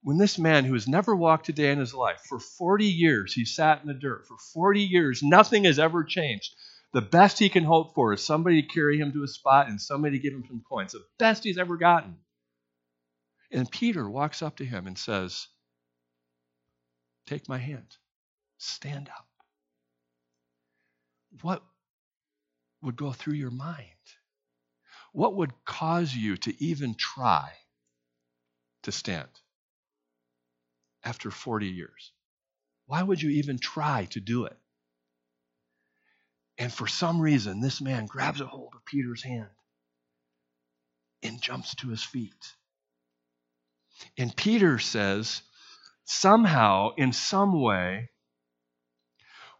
when 0.02 0.18
this 0.18 0.38
man 0.38 0.66
who 0.66 0.74
has 0.74 0.88
never 0.88 1.16
walked 1.16 1.50
a 1.50 1.54
day 1.54 1.72
in 1.72 1.80
his 1.80 1.94
life, 1.94 2.22
for 2.28 2.40
40 2.40 2.86
years 2.86 3.34
he 3.34 3.46
sat 3.46 3.82
in 3.82 3.88
the 3.88 3.94
dirt, 3.94 4.26
for 4.28 4.38
40 4.54 4.82
years 4.82 5.22
nothing 5.22 5.66
has 5.66 5.80
ever 5.80 6.04
changed. 6.04 6.56
The 6.94 7.02
best 7.02 7.38
he 7.38 7.50
can 7.50 7.64
hope 7.64 7.94
for 7.94 8.14
is 8.14 8.26
somebody 8.26 8.62
to 8.64 8.68
carry 8.68 8.98
him 8.98 9.12
to 9.14 9.24
a 9.24 9.28
spot 9.28 9.70
and 9.70 9.80
somebody 9.80 10.18
to 10.18 10.24
give 10.24 10.34
him 10.34 10.46
some 10.48 10.64
coins. 10.68 10.94
The 10.94 11.04
best 11.20 11.44
he's 11.44 11.60
ever 11.60 11.78
gotten. 11.78 12.18
And 13.52 13.70
Peter 13.70 14.10
walks 14.10 14.42
up 14.42 14.58
to 14.58 14.66
him 14.66 14.88
and 14.88 14.98
says, 14.98 15.48
Take 17.28 17.48
my 17.48 17.60
hand, 17.60 17.96
stand 18.58 19.10
up 19.10 19.30
what 21.42 21.64
would 22.82 22.96
go 22.96 23.12
through 23.12 23.36
your 23.36 23.52
mind? 23.52 23.86
What 25.12 25.36
would 25.36 25.54
cause 25.66 26.14
you 26.14 26.38
to 26.38 26.64
even 26.64 26.96
try 26.96 27.52
to 28.84 28.92
stand 28.92 29.30
after 31.04 31.32
40 31.32 31.68
years? 31.68 32.12
Why 32.86 33.04
would 33.04 33.22
you 33.22 33.32
even 33.32 33.60
try 33.60 34.06
to 34.12 34.20
do 34.20 34.46
it? 34.46 34.58
And 36.58 36.74
for 36.74 36.88
some 36.88 37.22
reason, 37.22 37.62
this 37.62 37.82
man 37.82 38.06
grabs 38.06 38.42
a 38.42 38.46
hold 38.46 38.74
of 38.76 38.86
Peter's 38.86 39.24
hand 39.24 39.50
and 41.24 41.42
jumps 41.42 41.76
to 41.76 41.90
his 41.90 42.04
feet. 42.04 42.54
And 44.18 44.36
Peter 44.36 44.80
says, 44.80 45.42
somehow, 46.06 46.96
in 46.96 47.14
some 47.14 47.62
way, 47.62 48.10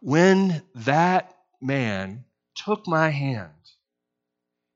when 0.00 0.62
that 0.74 1.36
man 1.60 2.24
took 2.54 2.86
my 2.86 3.10
hand, 3.10 3.52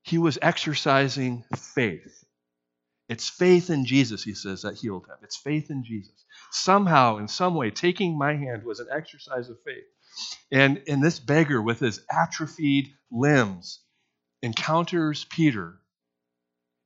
he 0.05 0.19
was 0.19 0.39
exercising 0.41 1.45
faith. 1.57 2.25
It's 3.09 3.29
faith 3.29 3.71
in 3.71 3.85
Jesus, 3.85 4.23
he 4.23 4.35
says, 4.35 4.63
that 4.63 4.77
healed 4.77 5.07
him. 5.07 5.17
It's 5.23 5.37
faith 5.37 5.71
in 5.71 5.85
Jesus. 5.85 6.25
Somehow, 6.51 7.19
in 7.19 7.29
some 7.29 7.55
way, 7.55 7.71
taking 7.71 8.17
my 8.17 8.35
hand 8.35 8.65
was 8.65 8.81
an 8.81 8.89
exercise 8.95 9.51
of 9.51 9.57
faith. 9.65 9.85
And, 10.51 10.83
and 10.89 11.03
this 11.03 11.19
beggar, 11.19 11.61
with 11.61 11.81
his 11.81 12.01
atrophied 12.11 12.95
limbs, 13.11 13.81
encounters 14.43 15.25
Peter. 15.25 15.75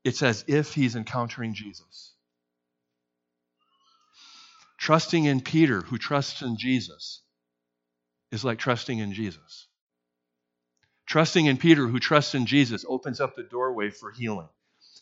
It's 0.04 0.22
as 0.22 0.44
if 0.48 0.74
he's 0.74 0.96
encountering 0.96 1.54
Jesus. 1.54 2.14
Trusting 4.78 5.24
in 5.24 5.40
Peter, 5.40 5.82
who 5.82 5.98
trusts 5.98 6.42
in 6.42 6.56
Jesus, 6.56 7.22
is 8.32 8.44
like 8.44 8.58
trusting 8.58 8.98
in 8.98 9.12
Jesus. 9.12 9.67
Trusting 11.08 11.46
in 11.46 11.56
Peter, 11.56 11.86
who 11.86 11.98
trusts 11.98 12.34
in 12.34 12.44
Jesus, 12.44 12.84
opens 12.86 13.18
up 13.18 13.34
the 13.34 13.42
doorway 13.42 13.88
for 13.88 14.12
healing. 14.12 14.48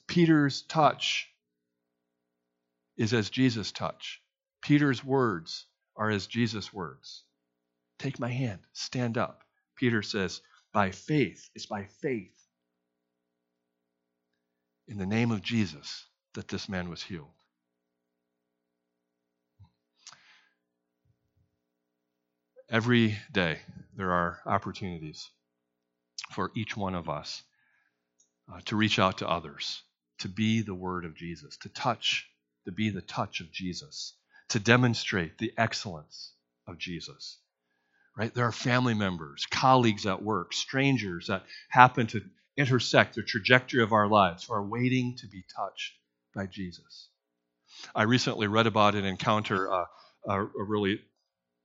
Peter's 0.06 0.62
touch 0.62 1.28
is 2.96 3.12
as 3.12 3.28
Jesus' 3.28 3.72
touch. 3.72 4.22
Peter's 4.62 5.04
words 5.04 5.66
are 5.96 6.08
as 6.08 6.28
Jesus' 6.28 6.72
words. 6.72 7.24
Take 7.98 8.20
my 8.20 8.30
hand, 8.30 8.60
stand 8.72 9.18
up. 9.18 9.42
Peter 9.74 10.00
says, 10.00 10.40
by 10.72 10.92
faith, 10.92 11.50
it's 11.56 11.66
by 11.66 11.86
faith 12.00 12.40
in 14.86 14.98
the 14.98 15.06
name 15.06 15.32
of 15.32 15.42
Jesus 15.42 16.04
that 16.34 16.46
this 16.46 16.68
man 16.68 16.88
was 16.88 17.02
healed. 17.02 17.30
Every 22.70 23.18
day, 23.32 23.58
there 23.96 24.12
are 24.12 24.38
opportunities 24.46 25.30
for 26.32 26.50
each 26.56 26.76
one 26.76 26.94
of 26.94 27.08
us 27.08 27.42
uh, 28.52 28.60
to 28.66 28.76
reach 28.76 28.98
out 28.98 29.18
to 29.18 29.28
others, 29.28 29.82
to 30.18 30.28
be 30.28 30.62
the 30.62 30.74
word 30.74 31.04
of 31.04 31.16
Jesus, 31.16 31.56
to 31.58 31.68
touch, 31.68 32.28
to 32.64 32.72
be 32.72 32.90
the 32.90 33.02
touch 33.02 33.40
of 33.40 33.50
Jesus, 33.52 34.14
to 34.50 34.58
demonstrate 34.58 35.38
the 35.38 35.52
excellence 35.56 36.32
of 36.66 36.78
Jesus. 36.78 37.38
Right? 38.16 38.32
There 38.32 38.46
are 38.46 38.52
family 38.52 38.94
members, 38.94 39.46
colleagues 39.50 40.06
at 40.06 40.22
work, 40.22 40.52
strangers 40.52 41.26
that 41.26 41.44
happen 41.68 42.06
to 42.08 42.22
intersect 42.56 43.14
the 43.14 43.22
trajectory 43.22 43.82
of 43.82 43.92
our 43.92 44.08
lives 44.08 44.44
who 44.44 44.54
are 44.54 44.66
waiting 44.66 45.16
to 45.18 45.26
be 45.26 45.44
touched 45.54 45.92
by 46.34 46.46
Jesus. 46.46 47.08
I 47.94 48.04
recently 48.04 48.46
read 48.46 48.66
about 48.66 48.94
an 48.94 49.04
encounter, 49.04 49.70
uh, 49.70 49.84
a, 50.26 50.40
a, 50.40 50.64
really 50.64 51.00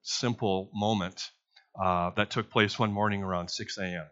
simple 0.01 0.70
moment 0.74 1.29
uh, 1.81 2.10
that 2.12 2.31
took 2.31 2.50
place 2.50 2.77
one 2.77 2.91
morning 2.91 3.24
around 3.24 3.50
6 3.50 3.77
a.m. 3.77 4.05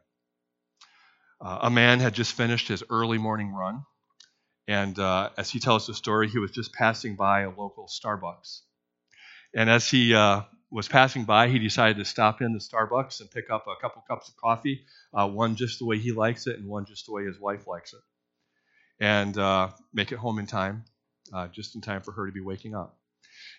Uh, 1.42 1.60
a 1.64 1.70
man 1.70 2.00
had 2.00 2.14
just 2.14 2.34
finished 2.34 2.68
his 2.68 2.84
early 2.90 3.18
morning 3.18 3.54
run, 3.54 3.84
and 4.68 5.00
uh, 5.00 5.30
as 5.38 5.50
he 5.50 5.60
tells 5.60 5.88
the 5.88 5.94
story, 5.94 6.28
he 6.28 6.38
was 6.38 6.52
just 6.52 6.74
passing 6.74 7.16
by 7.16 7.42
a 7.42 7.50
local 7.50 7.88
Starbucks. 7.88 8.62
And 9.56 9.70
as 9.70 9.90
he 9.90 10.14
uh, 10.14 10.42
was 10.70 10.90
passing 10.90 11.24
by, 11.24 11.48
he 11.48 11.58
decided 11.58 11.98
to 11.98 12.06
stop 12.06 12.42
in 12.42 12.52
the 12.52 12.60
Starbucks 12.60 13.22
and 13.22 13.32
pick 13.32 13.50
up 13.50 13.66
a 13.68 13.82
couple 13.82 14.04
cups 14.08 14.28
of 14.28 14.36
coffee, 14.36 14.86
uh, 15.14 15.28
one 15.28 15.56
just 15.56 15.80
the 15.80 15.86
way 15.86 15.98
he 15.98 16.12
likes 16.12 16.46
it, 16.46 16.60
and 16.60 16.68
one 16.68 16.86
just 16.86 17.06
the 17.06 17.14
way 17.14 17.24
his 17.24 17.40
wife 17.40 17.68
likes 17.68 17.94
it, 17.94 18.02
and 19.00 19.38
uh, 19.38 19.70
make 19.94 20.12
it 20.12 20.18
home 20.18 20.40
in 20.40 20.46
time, 20.46 20.84
uh, 21.34 21.48
just 21.48 21.74
in 21.76 21.82
time 21.82 22.02
for 22.02 22.12
her 22.12 22.26
to 22.26 22.34
be 22.34 22.42
waking 22.42 22.76
up. 22.76 22.98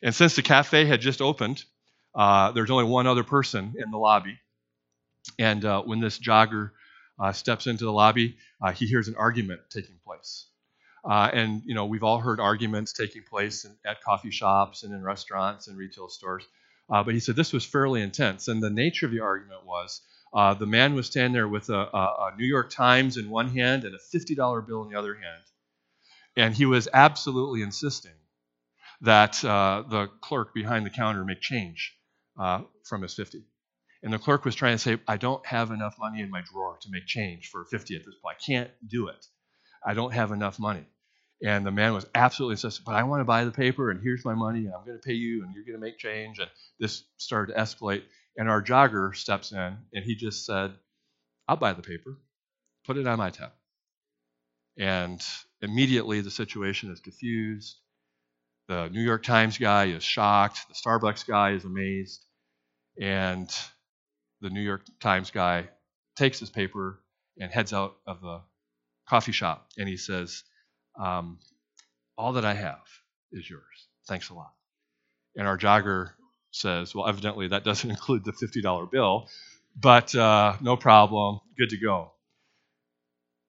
And 0.02 0.14
since 0.14 0.36
the 0.36 0.42
cafe 0.42 0.84
had 0.84 1.00
just 1.00 1.22
opened, 1.22 1.64
there's 2.14 2.70
only 2.70 2.84
one 2.84 3.06
other 3.06 3.24
person 3.24 3.74
in 3.78 3.90
the 3.90 3.98
lobby. 3.98 4.38
And 5.38 5.64
when 5.86 6.00
this 6.00 6.18
jogger 6.18 6.72
uh, 7.20 7.32
steps 7.32 7.66
into 7.66 7.84
the 7.84 7.92
lobby, 7.92 8.36
uh, 8.62 8.72
he 8.72 8.86
hears 8.86 9.08
an 9.08 9.14
argument 9.16 9.60
taking 9.70 9.96
place. 10.04 10.46
Uh, 11.04 11.30
and 11.32 11.62
you 11.64 11.74
know 11.74 11.86
we've 11.86 12.02
all 12.02 12.18
heard 12.18 12.40
arguments 12.40 12.92
taking 12.92 13.22
place 13.22 13.64
in, 13.64 13.74
at 13.86 14.02
coffee 14.02 14.30
shops 14.30 14.82
and 14.82 14.92
in 14.92 15.02
restaurants 15.02 15.68
and 15.68 15.78
retail 15.78 16.08
stores. 16.08 16.44
Uh, 16.90 17.02
but 17.02 17.14
he 17.14 17.20
said 17.20 17.36
this 17.36 17.52
was 17.52 17.64
fairly 17.64 18.02
intense, 18.02 18.48
and 18.48 18.62
the 18.62 18.70
nature 18.70 19.06
of 19.06 19.12
the 19.12 19.20
argument 19.20 19.64
was 19.64 20.02
uh, 20.34 20.52
the 20.54 20.66
man 20.66 20.94
was 20.94 21.06
standing 21.06 21.32
there 21.32 21.48
with 21.48 21.68
a, 21.70 21.74
a, 21.74 22.34
New 22.36 22.46
York 22.46 22.70
Times 22.70 23.16
in 23.16 23.30
one 23.30 23.48
hand 23.48 23.84
and 23.84 23.94
a 23.94 24.16
$50 24.16 24.66
bill 24.66 24.82
in 24.82 24.90
the 24.90 24.98
other 24.98 25.14
hand, 25.14 25.42
and 26.36 26.54
he 26.54 26.66
was 26.66 26.88
absolutely 26.92 27.62
insisting 27.62 28.12
that 29.00 29.42
uh, 29.44 29.84
the 29.88 30.08
clerk 30.20 30.52
behind 30.52 30.84
the 30.84 30.90
counter 30.90 31.24
make 31.24 31.40
change 31.40 31.96
from 32.36 33.02
his 33.02 33.14
50. 33.14 33.42
And 34.02 34.12
the 34.12 34.18
clerk 34.18 34.44
was 34.44 34.54
trying 34.54 34.74
to 34.74 34.78
say, 34.78 34.98
I 35.06 35.16
don't 35.16 35.44
have 35.46 35.70
enough 35.70 35.96
money 35.98 36.22
in 36.22 36.30
my 36.30 36.40
drawer 36.40 36.78
to 36.80 36.88
make 36.90 37.06
change 37.06 37.48
for 37.48 37.64
50 37.64 37.96
at 37.96 38.04
this 38.04 38.14
point. 38.22 38.36
I 38.40 38.44
can't 38.44 38.70
do 38.86 39.08
it. 39.08 39.26
I 39.86 39.94
don't 39.94 40.12
have 40.12 40.32
enough 40.32 40.58
money. 40.58 40.86
And 41.42 41.66
the 41.66 41.70
man 41.70 41.94
was 41.94 42.06
absolutely 42.14 42.54
insistent, 42.54 42.84
but 42.84 42.94
I 42.94 43.02
want 43.04 43.20
to 43.20 43.24
buy 43.24 43.44
the 43.44 43.50
paper, 43.50 43.90
and 43.90 44.02
here's 44.02 44.24
my 44.24 44.34
money, 44.34 44.66
and 44.66 44.74
I'm 44.74 44.84
going 44.84 44.98
to 44.98 45.06
pay 45.06 45.14
you, 45.14 45.42
and 45.42 45.54
you're 45.54 45.64
going 45.64 45.78
to 45.78 45.80
make 45.80 45.98
change. 45.98 46.38
And 46.38 46.50
this 46.78 47.02
started 47.16 47.54
to 47.54 47.58
escalate. 47.58 48.02
And 48.36 48.48
our 48.48 48.62
jogger 48.62 49.14
steps 49.14 49.52
in, 49.52 49.76
and 49.92 50.04
he 50.04 50.14
just 50.14 50.44
said, 50.44 50.72
I'll 51.48 51.56
buy 51.56 51.72
the 51.72 51.82
paper, 51.82 52.18
put 52.86 52.96
it 52.96 53.06
on 53.06 53.18
my 53.18 53.30
tab. 53.30 53.52
And 54.78 55.22
immediately 55.60 56.20
the 56.20 56.30
situation 56.30 56.90
is 56.90 57.00
diffused. 57.00 57.76
The 58.68 58.88
New 58.88 59.02
York 59.02 59.24
Times 59.24 59.58
guy 59.58 59.86
is 59.86 60.04
shocked. 60.04 60.60
The 60.68 60.74
Starbucks 60.74 61.26
guy 61.26 61.52
is 61.52 61.64
amazed. 61.64 62.24
And 63.00 63.50
the 64.40 64.50
New 64.50 64.60
York 64.60 64.82
Times 65.00 65.30
guy 65.30 65.68
takes 66.16 66.38
his 66.38 66.50
paper 66.50 67.00
and 67.38 67.50
heads 67.50 67.72
out 67.72 67.96
of 68.06 68.20
the 68.20 68.40
coffee 69.08 69.32
shop 69.32 69.68
and 69.78 69.88
he 69.88 69.96
says, 69.96 70.44
um, 70.98 71.38
All 72.16 72.32
that 72.34 72.44
I 72.44 72.54
have 72.54 72.86
is 73.32 73.48
yours. 73.48 73.88
Thanks 74.08 74.30
a 74.30 74.34
lot. 74.34 74.52
And 75.36 75.46
our 75.46 75.58
jogger 75.58 76.10
says, 76.50 76.94
Well, 76.94 77.08
evidently 77.08 77.48
that 77.48 77.64
doesn't 77.64 77.90
include 77.96 78.24
the 78.24 78.32
$50 78.32 78.90
bill, 78.90 79.28
but 79.76 80.14
uh, 80.14 80.56
no 80.60 80.76
problem, 80.76 81.40
good 81.58 81.70
to 81.70 81.78
go. 81.78 82.12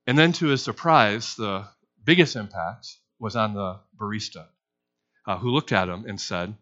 And 0.07 0.17
then 0.17 0.33
to 0.33 0.47
his 0.47 0.63
surprise, 0.63 1.35
the 1.35 1.67
biggest 2.03 2.35
impact 2.35 2.87
was 3.19 3.35
on 3.35 3.53
the 3.53 3.79
barista, 3.99 4.47
uh, 5.27 5.37
who 5.37 5.51
looked 5.51 5.71
at 5.71 5.89
him 5.89 6.05
and 6.07 6.19
said, 6.19 6.55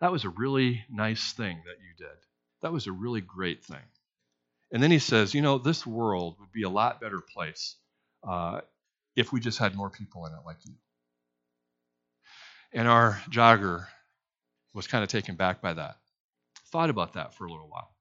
That 0.00 0.12
was 0.12 0.24
a 0.24 0.28
really 0.28 0.84
nice 0.90 1.32
thing 1.32 1.62
that 1.66 1.76
you 1.82 2.06
did. 2.06 2.23
That 2.64 2.72
was 2.72 2.86
a 2.86 2.92
really 2.92 3.20
great 3.20 3.62
thing. 3.62 3.84
And 4.72 4.82
then 4.82 4.90
he 4.90 4.98
says, 4.98 5.34
you 5.34 5.42
know, 5.42 5.58
this 5.58 5.86
world 5.86 6.36
would 6.40 6.50
be 6.50 6.62
a 6.62 6.70
lot 6.70 6.98
better 6.98 7.20
place 7.20 7.76
uh, 8.26 8.62
if 9.14 9.34
we 9.34 9.40
just 9.40 9.58
had 9.58 9.74
more 9.76 9.90
people 9.90 10.24
in 10.24 10.32
it 10.32 10.38
like 10.46 10.56
you. 10.64 10.72
And 12.72 12.88
our 12.88 13.20
jogger 13.28 13.86
was 14.72 14.86
kind 14.86 15.04
of 15.04 15.10
taken 15.10 15.36
back 15.36 15.60
by 15.60 15.74
that. 15.74 15.98
Thought 16.72 16.88
about 16.88 17.12
that 17.12 17.34
for 17.34 17.44
a 17.44 17.50
little 17.52 17.68
while. 17.68 17.94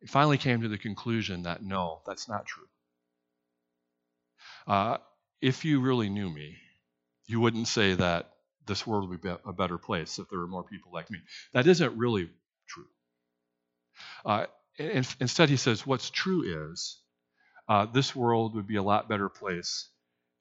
It 0.00 0.10
finally 0.10 0.38
came 0.38 0.62
to 0.62 0.68
the 0.68 0.76
conclusion 0.76 1.44
that 1.44 1.62
no, 1.62 2.00
that's 2.04 2.28
not 2.28 2.46
true. 2.46 2.66
Uh, 4.66 4.98
if 5.40 5.64
you 5.64 5.80
really 5.80 6.08
knew 6.08 6.28
me, 6.28 6.56
you 7.28 7.38
wouldn't 7.38 7.68
say 7.68 7.94
that 7.94 8.32
this 8.66 8.84
world 8.84 9.08
would 9.08 9.20
be 9.20 9.30
a 9.44 9.52
better 9.52 9.78
place 9.78 10.18
if 10.18 10.28
there 10.30 10.40
were 10.40 10.48
more 10.48 10.64
people 10.64 10.90
like 10.92 11.12
me. 11.12 11.20
That 11.52 11.68
isn't 11.68 11.96
really 11.96 12.28
true. 12.66 12.86
Uh, 14.24 14.46
instead, 14.78 15.48
he 15.48 15.56
says, 15.56 15.86
what's 15.86 16.10
true 16.10 16.72
is 16.72 16.98
uh, 17.68 17.86
this 17.86 18.14
world 18.14 18.54
would 18.54 18.66
be 18.66 18.76
a 18.76 18.82
lot 18.82 19.08
better 19.08 19.28
place 19.28 19.88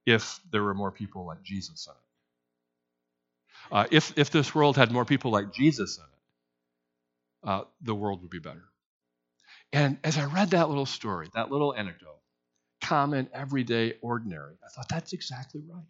if 0.06 0.40
there 0.52 0.64
were 0.64 0.74
more 0.74 0.92
people 0.92 1.26
like 1.26 1.42
Jesus 1.44 1.88
in 1.88 1.94
it. 1.94 3.76
Uh, 3.76 3.88
if, 3.92 4.18
if 4.18 4.30
this 4.30 4.54
world 4.54 4.78
had 4.78 4.92
more 4.92 5.06
people 5.06 5.32
like 5.32 5.52
Jesus 5.52 5.98
in 5.98 6.04
it, 6.04 7.50
uh, 7.50 7.64
the 7.82 7.96
world 7.96 8.22
would 8.22 8.30
be 8.30 8.40
better. 8.40 8.64
And 9.74 9.98
as 10.04 10.18
I 10.18 10.26
read 10.26 10.52
that 10.52 10.70
little 10.70 10.86
story, 10.86 11.30
that 11.34 11.52
little 11.52 11.74
anecdote, 11.74 12.20
common, 12.82 13.28
everyday, 13.34 13.94
ordinary, 14.02 14.54
I 14.64 14.70
thought, 14.70 14.88
that's 14.90 15.14
exactly 15.14 15.62
right. 15.68 15.84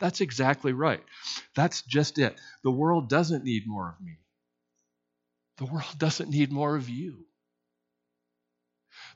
That's 0.00 0.20
exactly 0.20 0.72
right. 0.72 1.02
That's 1.54 1.82
just 1.82 2.18
it. 2.18 2.40
The 2.62 2.70
world 2.70 3.08
doesn't 3.08 3.44
need 3.44 3.66
more 3.66 3.88
of 3.88 4.04
me. 4.04 4.18
The 5.58 5.66
world 5.66 5.86
doesn't 5.98 6.30
need 6.30 6.52
more 6.52 6.76
of 6.76 6.88
you. 6.88 7.26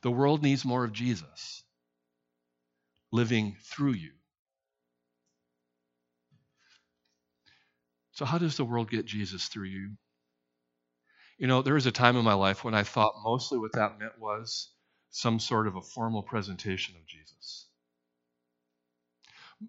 The 0.02 0.10
world 0.12 0.42
needs 0.42 0.64
more 0.64 0.84
of 0.84 0.92
Jesus. 0.92 1.62
living 3.12 3.56
through 3.64 3.92
you. 3.92 4.12
So, 8.12 8.24
how 8.24 8.38
does 8.38 8.56
the 8.56 8.64
world 8.64 8.90
get 8.90 9.06
Jesus 9.06 9.48
through 9.48 9.66
you? 9.68 9.92
You 11.38 11.48
know, 11.48 11.62
there 11.62 11.74
was 11.74 11.86
a 11.86 11.92
time 11.92 12.16
in 12.16 12.24
my 12.24 12.34
life 12.34 12.64
when 12.64 12.74
I 12.74 12.84
thought 12.84 13.14
mostly 13.24 13.58
what 13.58 13.74
that 13.74 13.98
meant 13.98 14.18
was 14.20 14.70
some 15.10 15.40
sort 15.40 15.68
of 15.68 15.76
a 15.76 15.82
formal 15.82 16.22
presentation 16.22 16.96
of 16.96 17.06
Jesus. 17.06 17.68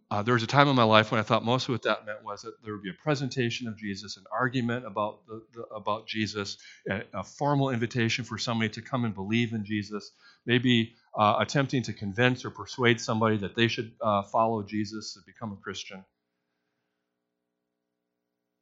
Uh, 0.10 0.22
there 0.24 0.34
was 0.34 0.44
a 0.44 0.48
time 0.48 0.68
in 0.68 0.76
my 0.76 0.84
life 0.84 1.12
when 1.12 1.20
I 1.20 1.24
thought 1.24 1.44
most 1.44 1.64
of 1.64 1.70
what 1.70 1.84
that 1.84 2.06
meant 2.06 2.24
was 2.24 2.44
that 2.44 2.54
there 2.64 2.74
would 2.74 2.84
be 2.84 2.90
a 2.90 3.04
presentation 3.04 3.68
of 3.68 3.78
Jesus, 3.78 4.18
an 4.18 4.24
argument 4.32 4.86
about 4.86 5.26
the, 5.28 5.44
the, 5.54 5.64
about 5.76 6.08
Jesus, 6.08 6.58
a, 6.90 7.02
a, 7.14 7.24
formal 7.24 7.70
invitation 7.70 8.24
for 8.24 8.38
somebody 8.38 8.70
to 8.70 8.82
come 8.82 9.06
and 9.06 9.14
believe 9.14 9.54
in 9.54 9.66
Jesus, 9.66 10.12
maybe 10.46 10.94
uh, 11.18 11.36
attempting 11.40 11.84
to 11.84 11.94
convince 11.94 12.46
or 12.46 12.50
persuade 12.52 13.02
somebody 13.02 13.38
that 13.38 13.56
they 13.56 13.68
should 13.68 13.92
uh, 14.02 14.24
follow 14.24 14.64
Jesus 14.64 15.16
and 15.16 15.26
become 15.26 15.52
a 15.52 15.58
Christian. 15.58 16.04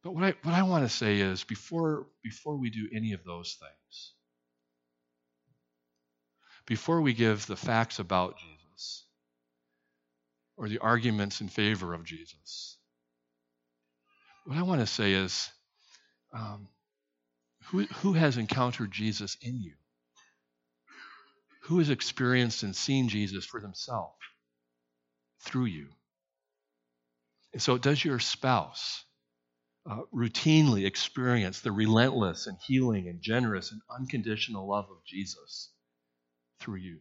But 0.04 0.14
what 0.14 0.24
I, 0.24 0.34
what 0.42 0.56
I 0.56 0.64
want 0.64 0.84
to 0.84 0.90
say 0.90 1.20
is 1.20 1.44
before, 1.44 2.08
before 2.24 2.58
we 2.58 2.70
do 2.70 2.90
any 2.94 3.14
of 3.14 3.24
those 3.24 3.58
things, 3.60 4.14
before 6.66 7.02
we 7.02 7.14
give 7.14 7.46
the 7.46 7.56
facts 7.56 8.00
about 8.00 8.38
Jesus 8.38 9.06
or 10.62 10.70
the 10.70 10.78
arguments 10.78 11.42
in 11.42 11.48
favor 11.48 11.92
of 11.96 12.04
Jesus, 12.04 12.78
what 14.46 14.60
I 14.60 14.62
want 14.62 14.80
to 14.82 14.86
say 14.86 15.14
is 15.14 15.50
um, 16.34 16.68
who, 17.66 17.86
who 17.86 18.14
has 18.14 18.38
encountered 18.38 18.92
Jesus 18.92 19.36
in 19.42 19.60
you? 19.60 19.74
Who 21.64 21.80
has 21.80 21.90
experienced 21.90 22.62
and 22.62 22.76
seen 22.76 23.10
Jesus 23.10 23.44
for 23.44 23.60
themselves 23.60 24.14
through 25.44 25.66
you? 25.66 25.88
And 27.54 27.62
so, 27.62 27.80
does 27.80 28.06
your 28.06 28.20
spouse 28.20 29.04
uh, 29.90 30.02
routinely 30.14 30.86
experience 30.86 31.62
the 31.62 31.72
relentless 31.72 32.46
and 32.46 32.58
healing 32.68 33.08
and 33.08 33.20
generous 33.20 33.72
and 33.72 33.82
unconditional 33.90 34.70
love 34.70 34.86
of 34.92 35.04
Jesus 35.08 35.72
through 36.60 36.78
you? 36.78 37.00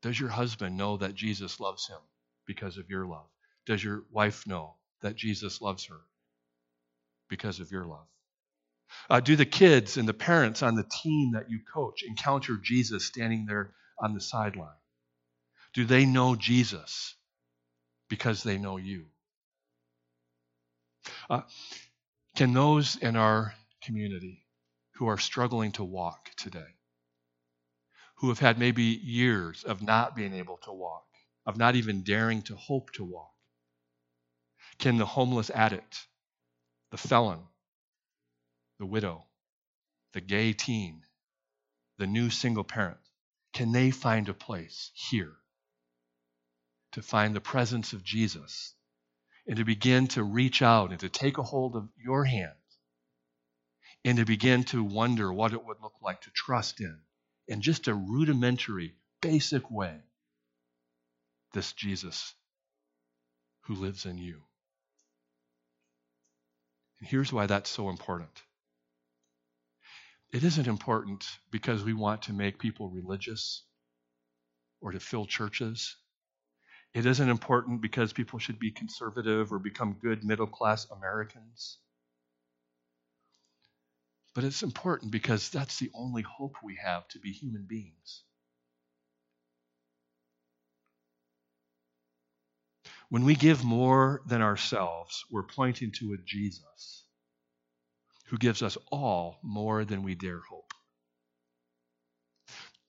Does 0.00 0.18
your 0.18 0.30
husband 0.30 0.76
know 0.76 0.96
that 0.98 1.16
Jesus 1.16 1.58
loves 1.58 1.88
him 1.88 1.98
because 2.46 2.78
of 2.78 2.90
your 2.90 3.06
love? 3.06 3.26
Does 3.66 3.82
your 3.82 4.04
wife 4.10 4.46
know 4.46 4.76
that 5.02 5.16
Jesus 5.16 5.60
loves 5.60 5.86
her 5.86 6.00
because 7.28 7.60
of 7.60 7.70
your 7.70 7.86
love? 7.86 8.06
Uh, 9.08 9.20
do 9.20 9.36
the 9.36 9.46
kids 9.46 9.96
and 9.96 10.08
the 10.08 10.14
parents 10.14 10.62
on 10.62 10.74
the 10.74 10.88
team 11.02 11.32
that 11.32 11.50
you 11.50 11.60
coach 11.72 12.02
encounter 12.02 12.56
Jesus 12.56 13.06
standing 13.06 13.46
there 13.46 13.74
on 13.98 14.14
the 14.14 14.20
sideline? 14.20 14.68
Do 15.74 15.84
they 15.84 16.04
know 16.04 16.36
Jesus 16.36 17.14
because 18.08 18.42
they 18.42 18.58
know 18.58 18.76
you? 18.76 19.06
Uh, 21.30 21.42
can 22.36 22.52
those 22.52 22.96
in 22.96 23.16
our 23.16 23.54
community 23.82 24.46
who 24.96 25.08
are 25.08 25.18
struggling 25.18 25.72
to 25.72 25.84
walk 25.84 26.30
today, 26.36 26.76
who 28.16 28.28
have 28.28 28.38
had 28.38 28.58
maybe 28.58 28.82
years 28.82 29.64
of 29.64 29.82
not 29.82 30.14
being 30.14 30.34
able 30.34 30.58
to 30.64 30.72
walk, 30.72 31.04
of 31.46 31.56
not 31.56 31.76
even 31.76 32.02
daring 32.02 32.42
to 32.42 32.56
hope 32.56 32.92
to 32.92 33.04
walk, 33.04 33.32
can 34.78 34.96
the 34.96 35.06
homeless 35.06 35.50
addict, 35.50 36.06
the 36.90 36.96
felon, 36.96 37.40
the 38.78 38.86
widow, 38.86 39.26
the 40.12 40.20
gay 40.20 40.52
teen, 40.52 41.02
the 41.98 42.06
new 42.06 42.30
single 42.30 42.64
parent, 42.64 42.98
can 43.52 43.72
they 43.72 43.90
find 43.90 44.28
a 44.28 44.34
place 44.34 44.90
here 44.94 45.34
to 46.92 47.02
find 47.02 47.34
the 47.34 47.40
presence 47.40 47.92
of 47.92 48.04
Jesus 48.04 48.74
and 49.46 49.56
to 49.56 49.64
begin 49.64 50.06
to 50.08 50.22
reach 50.22 50.62
out 50.62 50.90
and 50.90 51.00
to 51.00 51.08
take 51.08 51.38
a 51.38 51.42
hold 51.42 51.76
of 51.76 51.88
your 51.96 52.24
hand 52.24 52.52
and 54.04 54.18
to 54.18 54.24
begin 54.24 54.64
to 54.64 54.82
wonder 54.82 55.32
what 55.32 55.52
it 55.52 55.64
would 55.64 55.78
look 55.82 55.94
like 56.02 56.22
to 56.22 56.30
trust 56.30 56.80
in, 56.80 56.98
in 57.48 57.60
just 57.60 57.88
a 57.88 57.94
rudimentary, 57.94 58.94
basic 59.20 59.70
way, 59.70 60.00
this 61.52 61.72
Jesus 61.72 62.34
who 63.62 63.74
lives 63.74 64.06
in 64.06 64.18
you. 64.18 64.42
And 67.00 67.08
here's 67.08 67.32
why 67.32 67.46
that's 67.46 67.70
so 67.70 67.90
important. 67.90 68.42
It 70.32 70.44
isn't 70.44 70.66
important 70.66 71.26
because 71.50 71.84
we 71.84 71.92
want 71.92 72.22
to 72.22 72.32
make 72.32 72.58
people 72.58 72.88
religious 72.88 73.64
or 74.80 74.92
to 74.92 75.00
fill 75.00 75.26
churches. 75.26 75.96
It 76.94 77.06
isn't 77.06 77.28
important 77.28 77.82
because 77.82 78.12
people 78.12 78.38
should 78.38 78.58
be 78.58 78.70
conservative 78.70 79.52
or 79.52 79.58
become 79.58 79.98
good 80.00 80.24
middle 80.24 80.46
class 80.46 80.86
Americans. 80.90 81.78
But 84.34 84.44
it's 84.44 84.62
important 84.62 85.12
because 85.12 85.50
that's 85.50 85.78
the 85.78 85.90
only 85.94 86.22
hope 86.22 86.56
we 86.62 86.76
have 86.82 87.06
to 87.08 87.18
be 87.18 87.32
human 87.32 87.66
beings. 87.68 88.22
When 93.12 93.26
we 93.26 93.34
give 93.34 93.62
more 93.62 94.22
than 94.26 94.40
ourselves, 94.40 95.26
we're 95.30 95.42
pointing 95.42 95.92
to 95.98 96.14
a 96.14 96.24
Jesus 96.24 97.04
who 98.28 98.38
gives 98.38 98.62
us 98.62 98.78
all 98.90 99.38
more 99.42 99.84
than 99.84 100.02
we 100.02 100.14
dare 100.14 100.40
hope. 100.40 100.72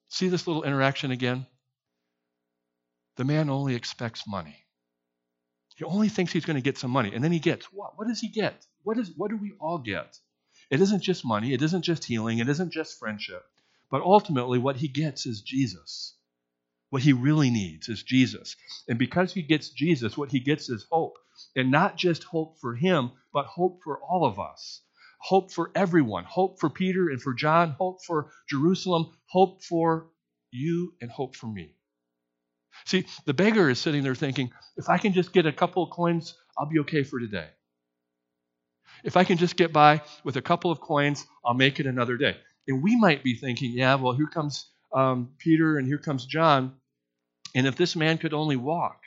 See 0.07 0.29
this 0.29 0.47
little 0.47 0.63
interaction 0.63 1.11
again? 1.11 1.45
The 3.17 3.25
man 3.25 3.49
only 3.49 3.75
expects 3.75 4.25
money. 4.25 4.55
He 5.75 5.83
only 5.83 6.07
thinks 6.07 6.31
he's 6.31 6.45
going 6.45 6.55
to 6.55 6.61
get 6.61 6.77
some 6.77 6.91
money. 6.91 7.13
And 7.13 7.21
then 7.21 7.33
he 7.33 7.39
gets 7.39 7.65
what? 7.65 7.97
What 7.97 8.07
does 8.07 8.21
he 8.21 8.29
get? 8.29 8.65
What, 8.83 8.97
is, 8.97 9.11
what 9.17 9.29
do 9.29 9.35
we 9.35 9.51
all 9.59 9.79
get? 9.79 10.17
It 10.69 10.79
isn't 10.79 11.03
just 11.03 11.25
money, 11.25 11.51
it 11.51 11.61
isn't 11.61 11.81
just 11.81 12.05
healing, 12.05 12.39
it 12.39 12.47
isn't 12.47 12.71
just 12.71 12.97
friendship. 12.97 13.43
But 13.91 14.03
ultimately, 14.03 14.57
what 14.57 14.77
he 14.77 14.87
gets 14.87 15.25
is 15.25 15.41
Jesus. 15.41 16.15
What 16.93 17.01
he 17.01 17.13
really 17.13 17.49
needs 17.49 17.89
is 17.89 18.03
Jesus. 18.03 18.55
And 18.87 18.99
because 18.99 19.33
he 19.33 19.41
gets 19.41 19.69
Jesus, 19.69 20.15
what 20.15 20.29
he 20.29 20.39
gets 20.39 20.69
is 20.69 20.85
hope. 20.91 21.17
And 21.55 21.71
not 21.71 21.97
just 21.97 22.23
hope 22.23 22.59
for 22.61 22.75
him, 22.75 23.09
but 23.33 23.47
hope 23.47 23.79
for 23.83 23.99
all 24.03 24.27
of 24.27 24.39
us. 24.39 24.79
Hope 25.17 25.51
for 25.51 25.71
everyone. 25.73 26.23
Hope 26.23 26.59
for 26.59 26.69
Peter 26.69 27.09
and 27.09 27.19
for 27.19 27.33
John. 27.33 27.71
Hope 27.79 28.05
for 28.05 28.29
Jerusalem. 28.47 29.09
Hope 29.25 29.63
for 29.63 30.11
you 30.51 30.93
and 31.01 31.09
hope 31.09 31.35
for 31.35 31.47
me. 31.47 31.73
See, 32.85 33.07
the 33.25 33.33
beggar 33.33 33.71
is 33.71 33.79
sitting 33.79 34.03
there 34.03 34.13
thinking, 34.13 34.51
if 34.77 34.87
I 34.87 34.99
can 34.99 35.13
just 35.13 35.33
get 35.33 35.47
a 35.47 35.51
couple 35.51 35.81
of 35.81 35.89
coins, 35.89 36.35
I'll 36.59 36.69
be 36.69 36.81
okay 36.81 37.01
for 37.01 37.19
today. 37.19 37.47
If 39.03 39.17
I 39.17 39.23
can 39.23 39.39
just 39.39 39.55
get 39.55 39.73
by 39.73 40.03
with 40.23 40.35
a 40.35 40.43
couple 40.43 40.69
of 40.69 40.79
coins, 40.79 41.25
I'll 41.43 41.55
make 41.55 41.79
it 41.79 41.87
another 41.87 42.17
day. 42.17 42.37
And 42.67 42.83
we 42.83 42.95
might 42.99 43.23
be 43.23 43.33
thinking, 43.33 43.71
yeah, 43.71 43.95
well, 43.95 44.13
here 44.13 44.27
comes 44.27 44.67
um, 44.93 45.31
Peter 45.39 45.79
and 45.79 45.87
here 45.87 45.97
comes 45.97 46.27
John. 46.27 46.73
And 47.55 47.67
if 47.67 47.75
this 47.75 47.95
man 47.95 48.17
could 48.17 48.33
only 48.33 48.55
walk, 48.55 49.01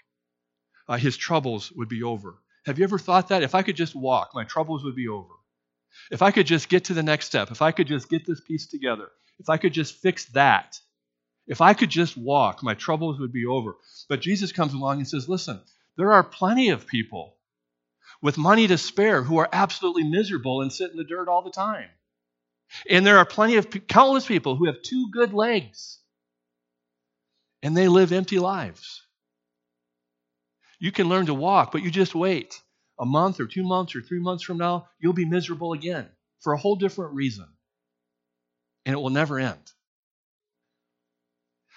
uh, 0.88 0.96
his 0.96 1.16
troubles 1.16 1.72
would 1.72 1.88
be 1.88 2.02
over. 2.02 2.36
Have 2.64 2.78
you 2.78 2.84
ever 2.84 2.98
thought 2.98 3.28
that? 3.28 3.42
If 3.42 3.54
I 3.54 3.62
could 3.62 3.76
just 3.76 3.94
walk, 3.94 4.30
my 4.34 4.44
troubles 4.44 4.84
would 4.84 4.96
be 4.96 5.08
over. 5.08 5.34
If 6.10 6.22
I 6.22 6.30
could 6.30 6.46
just 6.46 6.68
get 6.68 6.84
to 6.84 6.94
the 6.94 7.02
next 7.02 7.26
step, 7.26 7.50
if 7.50 7.62
I 7.62 7.72
could 7.72 7.86
just 7.86 8.08
get 8.08 8.26
this 8.26 8.40
piece 8.40 8.66
together, 8.66 9.08
if 9.38 9.48
I 9.48 9.56
could 9.56 9.72
just 9.72 9.94
fix 9.96 10.26
that, 10.26 10.78
if 11.46 11.60
I 11.60 11.74
could 11.74 11.90
just 11.90 12.16
walk, 12.16 12.62
my 12.62 12.74
troubles 12.74 13.18
would 13.20 13.32
be 13.32 13.46
over. 13.46 13.76
But 14.08 14.20
Jesus 14.20 14.52
comes 14.52 14.74
along 14.74 14.98
and 14.98 15.08
says, 15.08 15.28
Listen, 15.28 15.60
there 15.96 16.12
are 16.12 16.24
plenty 16.24 16.70
of 16.70 16.86
people 16.86 17.36
with 18.20 18.38
money 18.38 18.66
to 18.66 18.78
spare 18.78 19.22
who 19.22 19.38
are 19.38 19.48
absolutely 19.52 20.04
miserable 20.04 20.62
and 20.62 20.72
sit 20.72 20.90
in 20.90 20.96
the 20.96 21.04
dirt 21.04 21.28
all 21.28 21.42
the 21.42 21.50
time. 21.50 21.88
And 22.90 23.06
there 23.06 23.18
are 23.18 23.24
plenty 23.24 23.56
of 23.56 23.70
countless 23.86 24.26
people 24.26 24.56
who 24.56 24.66
have 24.66 24.82
two 24.82 25.08
good 25.12 25.32
legs 25.32 26.00
and 27.66 27.76
they 27.76 27.88
live 27.88 28.12
empty 28.12 28.38
lives. 28.38 29.02
You 30.78 30.92
can 30.92 31.08
learn 31.08 31.26
to 31.26 31.34
walk, 31.34 31.72
but 31.72 31.82
you 31.82 31.90
just 31.90 32.14
wait. 32.14 32.62
A 33.00 33.04
month 33.04 33.40
or 33.40 33.46
two 33.46 33.64
months 33.64 33.96
or 33.96 34.02
three 34.02 34.20
months 34.20 34.44
from 34.44 34.58
now, 34.58 34.86
you'll 35.00 35.14
be 35.14 35.24
miserable 35.24 35.72
again 35.72 36.08
for 36.38 36.52
a 36.52 36.56
whole 36.56 36.76
different 36.76 37.14
reason. 37.14 37.48
And 38.84 38.92
it 38.92 38.98
will 38.98 39.10
never 39.10 39.40
end. 39.40 39.58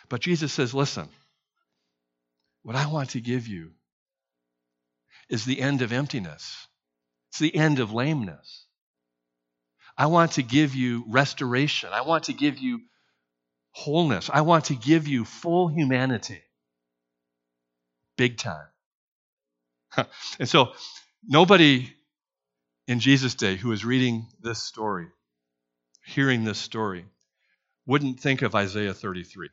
But 0.09 0.21
Jesus 0.21 0.53
says, 0.53 0.75
listen, 0.75 1.09
what 2.61 2.75
I 2.75 2.85
want 2.85 3.09
to 3.11 3.19
give 3.19 3.47
you 3.47 3.71
is 5.27 5.43
the 5.43 5.59
end 5.59 5.81
of 5.81 5.91
emptiness, 5.91 6.67
it's 7.31 7.39
the 7.39 7.55
end 7.55 7.79
of 7.79 7.91
lameness. 7.91 8.67
I 9.97 10.05
want 10.05 10.33
to 10.33 10.43
give 10.43 10.75
you 10.75 11.03
restoration. 11.07 11.89
I 11.91 12.01
want 12.01 12.25
to 12.25 12.33
give 12.33 12.59
you 12.59 12.81
wholeness. 13.71 14.29
I 14.31 14.41
want 14.41 14.65
to 14.65 14.75
give 14.75 15.07
you 15.07 15.25
full 15.25 15.67
humanity. 15.67 16.41
Big 18.17 18.37
time. 18.37 18.67
and 20.39 20.49
so, 20.49 20.73
nobody 21.25 21.93
in 22.87 22.99
Jesus' 22.99 23.35
day 23.35 23.55
who 23.55 23.71
is 23.71 23.85
reading 23.85 24.27
this 24.41 24.61
story, 24.61 25.07
hearing 26.05 26.43
this 26.43 26.59
story, 26.59 27.05
wouldn't 27.85 28.19
think 28.19 28.41
of 28.41 28.55
Isaiah 28.55 28.93
33. 28.93 29.49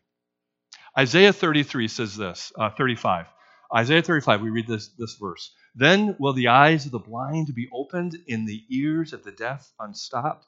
Isaiah 0.99 1.33
33 1.33 1.89
says 1.89 2.17
this, 2.17 2.53
uh, 2.59 2.71
35. 2.71 3.27
Isaiah 3.75 4.03
35, 4.03 4.41
we 4.41 4.51
read 4.51 4.67
this, 4.67 4.89
this 4.99 5.17
verse. 5.21 5.53
Then 5.75 6.17
will 6.19 6.33
the 6.33 6.49
eyes 6.49 6.87
of 6.87 6.93
the 6.93 6.99
blind 6.99 7.55
be 7.55 7.69
opened, 7.75 8.17
and 8.29 8.49
the 8.49 8.63
ears 8.71 9.13
of 9.13 9.25
the 9.25 9.33
deaf 9.33 9.71
unstopped. 9.79 10.47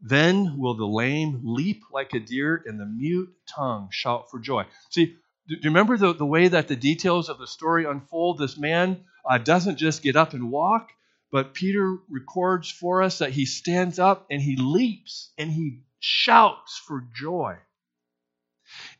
Then 0.00 0.58
will 0.58 0.74
the 0.74 0.86
lame 0.86 1.40
leap 1.44 1.82
like 1.90 2.12
a 2.14 2.20
deer, 2.20 2.62
and 2.66 2.78
the 2.78 2.86
mute 2.86 3.34
tongue 3.48 3.88
shout 3.90 4.30
for 4.30 4.38
joy. 4.38 4.64
See, 4.90 5.16
do 5.48 5.54
you 5.54 5.60
remember 5.64 5.96
the, 5.96 6.12
the 6.12 6.26
way 6.26 6.48
that 6.48 6.68
the 6.68 6.76
details 6.76 7.28
of 7.28 7.38
the 7.38 7.46
story 7.46 7.84
unfold? 7.84 8.38
This 8.38 8.58
man 8.58 9.04
uh, 9.24 9.38
doesn't 9.38 9.76
just 9.76 10.02
get 10.02 10.16
up 10.16 10.34
and 10.34 10.50
walk, 10.50 10.90
but 11.30 11.54
Peter 11.54 11.98
records 12.08 12.70
for 12.70 13.02
us 13.02 13.18
that 13.18 13.30
he 13.30 13.46
stands 13.46 13.98
up 13.98 14.26
and 14.30 14.42
he 14.42 14.56
leaps 14.56 15.32
and 15.38 15.50
he 15.50 15.80
shouts 16.00 16.78
for 16.86 17.06
joy. 17.14 17.56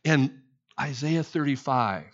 And 0.05 0.41
Isaiah 0.81 1.23
35 1.25 2.05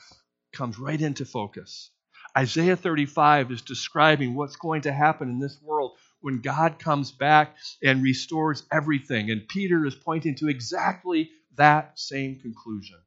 comes 0.52 0.78
right 0.78 1.00
into 1.00 1.24
focus. 1.24 1.90
Isaiah 2.36 2.76
35 2.76 3.52
is 3.52 3.62
describing 3.62 4.34
what's 4.34 4.56
going 4.56 4.82
to 4.82 4.92
happen 4.92 5.28
in 5.28 5.38
this 5.38 5.60
world 5.62 5.98
when 6.22 6.40
God 6.40 6.78
comes 6.78 7.12
back 7.12 7.56
and 7.82 8.02
restores 8.02 8.64
everything. 8.72 9.30
And 9.30 9.46
Peter 9.46 9.84
is 9.84 9.94
pointing 9.94 10.34
to 10.36 10.48
exactly 10.48 11.30
that 11.56 11.98
same 11.98 12.36
conclusion. 12.36 12.98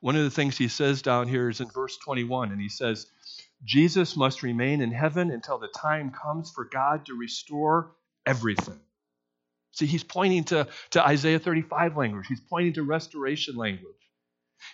One 0.00 0.16
of 0.16 0.24
the 0.24 0.30
things 0.30 0.58
he 0.58 0.68
says 0.68 1.02
down 1.02 1.26
here 1.26 1.48
is 1.48 1.60
in 1.60 1.68
verse 1.68 1.96
21, 2.04 2.52
and 2.52 2.60
he 2.60 2.68
says, 2.68 3.06
Jesus 3.64 4.16
must 4.16 4.42
remain 4.42 4.82
in 4.82 4.92
heaven 4.92 5.30
until 5.30 5.58
the 5.58 5.68
time 5.68 6.10
comes 6.10 6.50
for 6.50 6.64
God 6.64 7.06
to 7.06 7.14
restore 7.14 7.92
everything. 8.26 8.78
See, 9.72 9.86
he's 9.86 10.04
pointing 10.04 10.44
to, 10.44 10.68
to 10.90 11.06
Isaiah 11.06 11.38
35 11.38 11.96
language, 11.96 12.26
he's 12.28 12.40
pointing 12.40 12.74
to 12.74 12.82
restoration 12.82 13.56
language. 13.56 13.94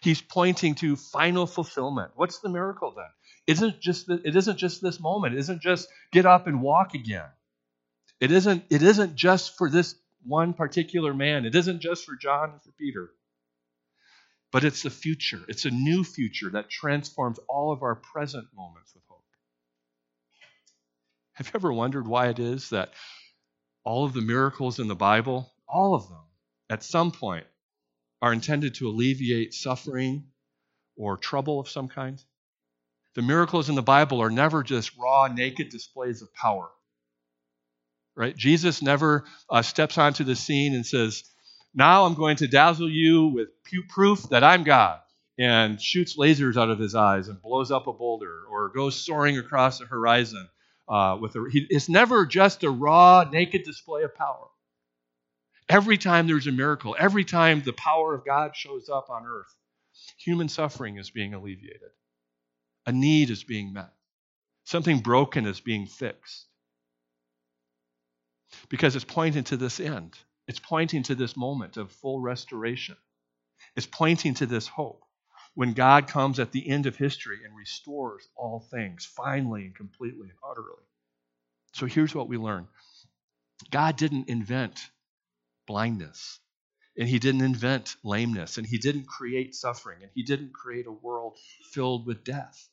He's 0.01 0.23
pointing 0.23 0.77
to 0.77 0.97
final 0.97 1.47
fulfillment. 1.47 2.13
What's 2.15 2.39
the 2.39 2.49
miracle 2.49 2.95
then? 2.97 3.09
Isn't 3.47 3.81
just 3.81 4.07
the, 4.07 4.21
it 4.25 4.37
isn't 4.37 4.57
just 4.57 4.81
this 4.81 5.01
moment. 5.01 5.35
It 5.35 5.41
isn't 5.41 5.61
just 5.61 5.89
get 6.13 6.25
up 6.25 6.47
and 6.47 6.63
walk 6.63 6.95
again. 6.95 7.29
It 8.23 8.31
isn't 8.31 8.67
it 8.71 8.83
isn't 8.83 9.17
just 9.17 9.59
for 9.59 9.69
this 9.69 9.97
one 10.25 10.55
particular 10.55 11.13
man. 11.13 11.45
It 11.45 11.57
isn't 11.57 11.81
just 11.81 12.05
for 12.05 12.15
John 12.15 12.51
and 12.51 12.63
for 12.63 12.71
Peter. 12.79 13.11
But 14.53 14.63
it's 14.63 14.85
the 14.85 14.91
future. 14.91 15.41
It's 15.49 15.65
a 15.65 15.73
new 15.73 16.05
future 16.05 16.49
that 16.51 16.71
transforms 16.71 17.41
all 17.49 17.73
of 17.73 17.83
our 17.83 17.97
present 17.97 18.47
moments 18.55 18.95
with 18.95 19.03
hope. 19.09 19.25
Have 21.33 21.49
you 21.49 21.53
ever 21.57 21.73
wondered 21.73 22.07
why 22.07 22.29
it 22.29 22.39
is 22.39 22.71
that 22.71 22.93
all 23.83 24.05
of 24.05 24.13
the 24.13 24.21
miracles 24.21 24.79
in 24.79 24.87
the 24.87 24.95
Bible, 24.95 25.53
all 25.67 25.97
of 25.97 26.09
them, 26.09 26.23
at 26.71 26.85
some 26.85 27.11
point, 27.11 27.47
are 28.21 28.33
intended 28.33 28.77
to 28.77 28.89
alleviate 28.89 29.53
suffering 29.53 30.29
or 30.97 31.17
trouble 31.17 31.59
of 31.59 31.69
some 31.69 31.89
kind? 31.89 32.23
The 33.15 33.23
miracles 33.23 33.69
in 33.69 33.75
the 33.75 33.83
Bible 33.83 34.23
are 34.23 34.31
never 34.31 34.63
just 34.63 34.97
raw, 34.97 35.27
naked 35.27 35.71
displays 35.71 36.23
of 36.23 36.33
power. 36.35 36.71
Right? 38.15 38.37
Jesus 38.37 38.83
never 38.83 39.25
uh, 39.49 39.63
steps 39.63 39.97
onto 39.97 40.25
the 40.25 40.37
scene 40.37 40.75
and 40.75 40.85
says, 40.85 41.25
now 41.75 42.05
I'm 42.05 42.15
going 42.15 42.37
to 42.37 42.47
dazzle 42.47 42.91
you 42.91 43.29
with 43.29 43.49
proof 43.89 44.25
that 44.31 44.45
I'm 44.45 44.65
God, 44.65 45.01
and 45.39 45.81
shoots 45.81 46.19
lasers 46.19 46.61
out 46.61 46.69
of 46.69 46.79
his 46.79 46.95
eyes 46.95 47.29
and 47.29 47.41
blows 47.41 47.71
up 47.71 47.87
a 47.87 47.93
boulder 47.93 48.43
or 48.51 48.69
goes 48.69 48.95
soaring 48.95 49.39
across 49.39 49.79
the 49.79 49.87
horizon. 49.87 50.49
Uh, 50.89 51.17
with 51.21 51.35
a, 51.37 51.49
he, 51.51 51.67
it's 51.71 51.89
never 51.89 52.27
just 52.27 52.65
a 52.65 52.71
raw, 52.71 53.25
naked 53.31 53.63
display 53.63 54.03
of 54.03 54.15
power. 54.15 54.49
Every 55.69 55.97
time 55.97 56.27
there's 56.27 56.49
a 56.49 56.53
miracle, 56.53 56.95
every 56.99 57.25
time 57.25 57.63
the 57.63 57.73
power 57.73 58.15
of 58.15 58.27
God 58.27 58.55
shows 58.55 58.91
up 58.91 59.09
on 59.09 59.25
earth, 59.25 59.55
human 60.19 60.51
suffering 60.51 60.99
is 60.99 61.09
being 61.11 61.33
alleviated. 61.33 61.91
A 62.85 62.93
need 62.93 63.31
is 63.31 63.45
being 63.45 63.73
met. 63.73 63.93
Something 64.65 64.99
broken 64.99 65.47
is 65.47 65.61
being 65.61 65.87
fixed. 65.87 66.47
Because 68.69 68.97
it's 68.97 69.05
pointing 69.05 69.45
to 69.45 69.57
this 69.57 69.81
end. 69.81 70.17
It's 70.49 70.59
pointing 70.61 71.05
to 71.05 71.15
this 71.15 71.37
moment 71.37 71.77
of 71.77 71.93
full 71.93 72.21
restoration. 72.21 72.97
It's 73.77 73.87
pointing 73.87 74.35
to 74.35 74.47
this 74.47 74.67
hope 74.67 75.03
when 75.55 75.75
God 75.75 76.09
comes 76.09 76.39
at 76.39 76.53
the 76.53 76.69
end 76.69 76.87
of 76.87 76.97
history 76.97 77.41
and 77.45 77.57
restores 77.57 78.27
all 78.37 78.61
things 78.61 79.05
finally 79.05 79.67
and 79.67 79.75
completely 79.75 80.29
and 80.29 80.39
utterly. 80.49 80.85
So 81.73 81.87
here's 81.87 82.15
what 82.15 82.29
we 82.29 82.37
learn 82.37 82.69
God 83.71 83.97
didn't 83.97 84.29
invent 84.29 84.81
blindness, 85.67 86.41
and 86.99 87.09
He 87.09 87.19
didn't 87.19 87.43
invent 87.43 87.97
lameness, 88.03 88.59
and 88.59 88.67
He 88.67 88.79
didn't 88.79 89.07
create 89.07 89.55
suffering, 89.55 89.99
and 90.03 90.11
He 90.15 90.23
didn't 90.23 90.53
create 90.53 90.87
a 90.87 90.93
world 90.93 91.39
filled 91.73 92.07
with 92.07 92.25
death. 92.25 92.69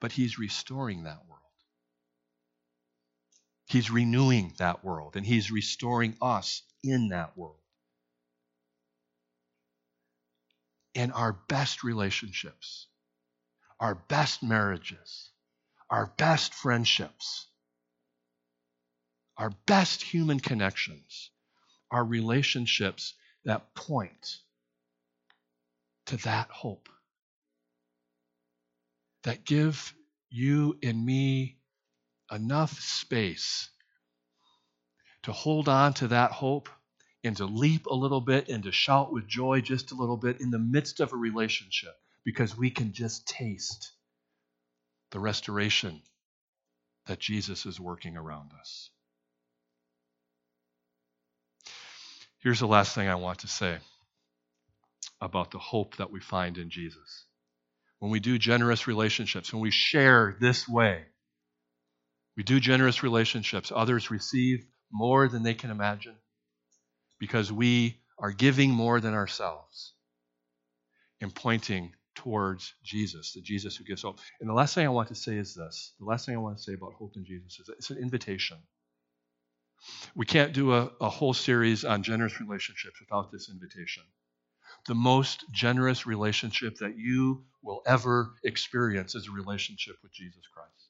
But 0.00 0.12
He's 0.12 0.38
restoring 0.38 1.04
that 1.04 1.26
world. 1.28 1.37
He's 3.68 3.90
renewing 3.90 4.54
that 4.58 4.82
world 4.82 5.16
and 5.16 5.26
He's 5.26 5.50
restoring 5.50 6.16
us 6.22 6.62
in 6.82 7.08
that 7.10 7.36
world. 7.36 7.60
And 10.94 11.12
our 11.12 11.34
best 11.34 11.84
relationships, 11.84 12.86
our 13.78 13.94
best 13.94 14.42
marriages, 14.42 15.30
our 15.90 16.06
best 16.16 16.54
friendships, 16.54 17.46
our 19.36 19.50
best 19.66 20.02
human 20.02 20.40
connections 20.40 21.30
are 21.90 22.04
relationships 22.04 23.14
that 23.44 23.74
point 23.74 24.38
to 26.06 26.16
that 26.18 26.50
hope, 26.50 26.88
that 29.24 29.44
give 29.44 29.94
you 30.30 30.78
and 30.82 31.04
me 31.04 31.57
enough 32.32 32.80
space 32.80 33.68
to 35.22 35.32
hold 35.32 35.68
on 35.68 35.94
to 35.94 36.08
that 36.08 36.32
hope 36.32 36.68
and 37.24 37.36
to 37.36 37.44
leap 37.46 37.86
a 37.86 37.94
little 37.94 38.20
bit 38.20 38.48
and 38.48 38.62
to 38.64 38.72
shout 38.72 39.12
with 39.12 39.26
joy 39.26 39.60
just 39.60 39.92
a 39.92 39.94
little 39.94 40.16
bit 40.16 40.40
in 40.40 40.50
the 40.50 40.58
midst 40.58 41.00
of 41.00 41.12
a 41.12 41.16
relationship 41.16 41.94
because 42.24 42.56
we 42.56 42.70
can 42.70 42.92
just 42.92 43.26
taste 43.26 43.92
the 45.10 45.18
restoration 45.18 46.00
that 47.06 47.18
Jesus 47.18 47.66
is 47.66 47.80
working 47.80 48.16
around 48.16 48.50
us. 48.58 48.90
Here's 52.40 52.60
the 52.60 52.66
last 52.66 52.94
thing 52.94 53.08
I 53.08 53.16
want 53.16 53.40
to 53.40 53.48
say 53.48 53.78
about 55.20 55.50
the 55.50 55.58
hope 55.58 55.96
that 55.96 56.10
we 56.10 56.20
find 56.20 56.56
in 56.58 56.70
Jesus. 56.70 57.24
When 57.98 58.12
we 58.12 58.20
do 58.20 58.38
generous 58.38 58.86
relationships, 58.86 59.52
when 59.52 59.62
we 59.62 59.72
share 59.72 60.36
this 60.40 60.68
way, 60.68 61.04
we 62.38 62.44
do 62.44 62.60
generous 62.60 63.02
relationships. 63.02 63.72
Others 63.74 64.12
receive 64.12 64.64
more 64.92 65.26
than 65.26 65.42
they 65.42 65.54
can 65.54 65.72
imagine 65.72 66.14
because 67.18 67.50
we 67.50 67.98
are 68.16 68.30
giving 68.30 68.70
more 68.70 69.00
than 69.00 69.12
ourselves 69.12 69.92
and 71.20 71.34
pointing 71.34 71.94
towards 72.14 72.74
Jesus, 72.84 73.32
the 73.32 73.40
Jesus 73.40 73.74
who 73.74 73.82
gives 73.82 74.02
hope. 74.02 74.20
And 74.40 74.48
the 74.48 74.54
last 74.54 74.76
thing 74.76 74.86
I 74.86 74.90
want 74.90 75.08
to 75.08 75.16
say 75.16 75.36
is 75.36 75.56
this 75.56 75.94
the 75.98 76.06
last 76.06 76.26
thing 76.26 76.36
I 76.36 76.38
want 76.38 76.58
to 76.58 76.62
say 76.62 76.74
about 76.74 76.92
hope 76.92 77.16
in 77.16 77.24
Jesus 77.24 77.58
is 77.58 77.68
it's 77.70 77.90
an 77.90 77.98
invitation. 77.98 78.58
We 80.14 80.24
can't 80.24 80.52
do 80.52 80.74
a, 80.74 80.92
a 81.00 81.08
whole 81.08 81.34
series 81.34 81.84
on 81.84 82.04
generous 82.04 82.38
relationships 82.38 83.00
without 83.00 83.32
this 83.32 83.48
invitation. 83.50 84.04
The 84.86 84.94
most 84.94 85.44
generous 85.50 86.06
relationship 86.06 86.76
that 86.76 86.96
you 86.96 87.46
will 87.64 87.82
ever 87.84 88.36
experience 88.44 89.16
is 89.16 89.26
a 89.26 89.32
relationship 89.32 89.96
with 90.04 90.12
Jesus 90.12 90.46
Christ. 90.54 90.87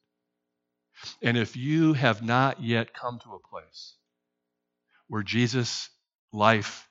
And 1.22 1.36
if 1.36 1.56
you 1.56 1.92
have 1.94 2.22
not 2.22 2.62
yet 2.62 2.94
come 2.94 3.18
to 3.20 3.34
a 3.34 3.48
place 3.48 3.94
where 5.08 5.22
Jesus' 5.22 5.88
life 6.32 6.88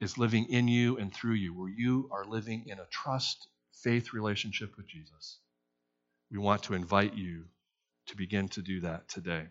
is 0.00 0.18
living 0.18 0.46
in 0.46 0.68
you 0.68 0.96
and 0.98 1.12
through 1.14 1.34
you, 1.34 1.54
where 1.54 1.68
you 1.70 2.08
are 2.12 2.24
living 2.24 2.64
in 2.66 2.78
a 2.78 2.86
trust, 2.90 3.48
faith 3.82 4.12
relationship 4.12 4.76
with 4.76 4.86
Jesus, 4.88 5.38
we 6.30 6.38
want 6.38 6.64
to 6.64 6.74
invite 6.74 7.14
you 7.14 7.44
to 8.06 8.16
begin 8.16 8.48
to 8.48 8.62
do 8.62 8.80
that 8.80 9.08
today. 9.08 9.46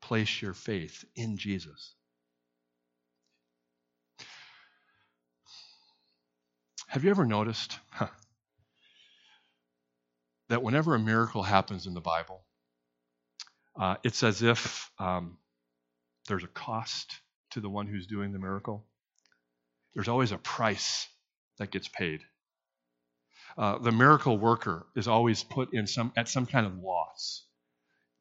Place 0.00 0.42
your 0.42 0.54
faith 0.54 1.04
in 1.14 1.36
Jesus. 1.36 1.94
Have 6.88 7.04
you 7.04 7.10
ever 7.10 7.24
noticed 7.24 7.78
huh, 7.90 8.08
that 10.48 10.62
whenever 10.62 10.94
a 10.94 10.98
miracle 10.98 11.42
happens 11.42 11.86
in 11.86 11.94
the 11.94 12.00
Bible, 12.00 12.42
uh, 13.78 13.96
it's 14.04 14.22
as 14.22 14.42
if 14.42 14.90
um, 14.98 15.38
there's 16.28 16.44
a 16.44 16.48
cost 16.48 17.20
to 17.50 17.60
the 17.60 17.70
one 17.70 17.86
who's 17.86 18.06
doing 18.06 18.32
the 18.32 18.38
miracle. 18.38 18.84
There's 19.94 20.08
always 20.08 20.32
a 20.32 20.38
price 20.38 21.08
that 21.58 21.70
gets 21.70 21.88
paid. 21.88 22.20
Uh, 23.58 23.78
the 23.78 23.92
miracle 23.92 24.38
worker 24.38 24.86
is 24.96 25.08
always 25.08 25.44
put 25.44 25.74
in 25.74 25.86
some 25.86 26.12
at 26.16 26.28
some 26.28 26.46
kind 26.46 26.66
of 26.66 26.78
loss, 26.78 27.44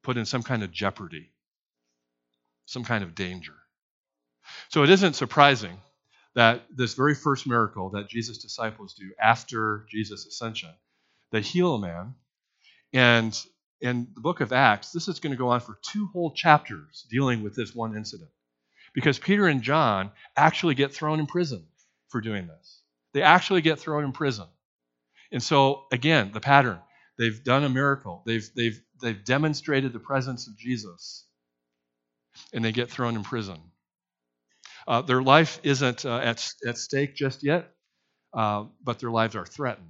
put 0.04 0.18
in 0.18 0.26
some 0.26 0.44
kind 0.44 0.64
of 0.64 0.72
jeopardy, 0.72 1.32
some 2.66 2.84
kind 2.84 3.04
of 3.04 3.16
danger. 3.16 3.54
So 4.70 4.84
it 4.84 4.90
isn't 4.90 5.14
surprising 5.14 5.78
that 6.36 6.64
this 6.74 6.94
very 6.94 7.16
first 7.16 7.48
miracle 7.48 7.92
that 7.92 8.10
Jesus' 8.10 8.40
disciples 8.40 8.94
do 8.94 9.12
after 9.22 9.86
Jesus' 9.90 10.26
ascension, 10.26 10.72
They 11.32 11.42
heal 11.42 11.76
a 11.76 11.80
man. 11.80 12.16
And 12.94 13.38
in 13.82 14.08
the 14.14 14.22
book 14.22 14.42
of 14.42 14.54
Acts, 14.54 14.92
this 14.92 15.08
is 15.08 15.20
going 15.20 15.32
to 15.32 15.38
go 15.38 15.50
on 15.50 15.60
for 15.60 15.80
two 15.82 16.08
whole 16.14 16.32
chapters 16.32 17.06
dealing 17.10 17.42
with 17.42 17.56
this 17.56 17.74
one 17.74 17.96
incident. 17.96 18.30
Because 18.94 19.18
Peter 19.18 19.48
and 19.48 19.62
John 19.62 20.12
actually 20.36 20.76
get 20.76 20.94
thrown 20.94 21.20
in 21.20 21.26
prison 21.26 21.66
for 22.10 22.22
doing 22.22 22.48
this. 22.48 22.82
They 23.14 23.22
actually 23.22 23.62
get 23.62 23.80
thrown 23.80 24.04
in 24.04 24.12
prison. 24.12 24.48
And 25.32 25.42
so, 25.42 25.86
again, 25.92 26.32
the 26.34 26.42
pattern 26.42 26.80
they've 27.18 27.44
done 27.44 27.64
a 27.64 27.70
miracle, 27.70 28.24
they've, 28.26 28.50
they've, 28.56 28.82
they've 29.02 29.24
demonstrated 29.24 29.94
the 29.94 30.00
presence 30.00 30.48
of 30.48 30.58
Jesus, 30.58 31.26
and 32.54 32.64
they 32.66 32.72
get 32.72 32.90
thrown 32.90 33.16
in 33.16 33.24
prison. 33.24 33.60
Uh, 34.88 35.02
their 35.02 35.22
life 35.22 35.60
isn't 35.64 36.06
uh, 36.06 36.18
at, 36.18 36.48
at 36.66 36.78
stake 36.78 37.16
just 37.16 37.44
yet, 37.44 37.72
uh, 38.34 38.66
but 38.84 39.00
their 39.00 39.12
lives 39.12 39.36
are 39.36 39.46
threatened. 39.46 39.88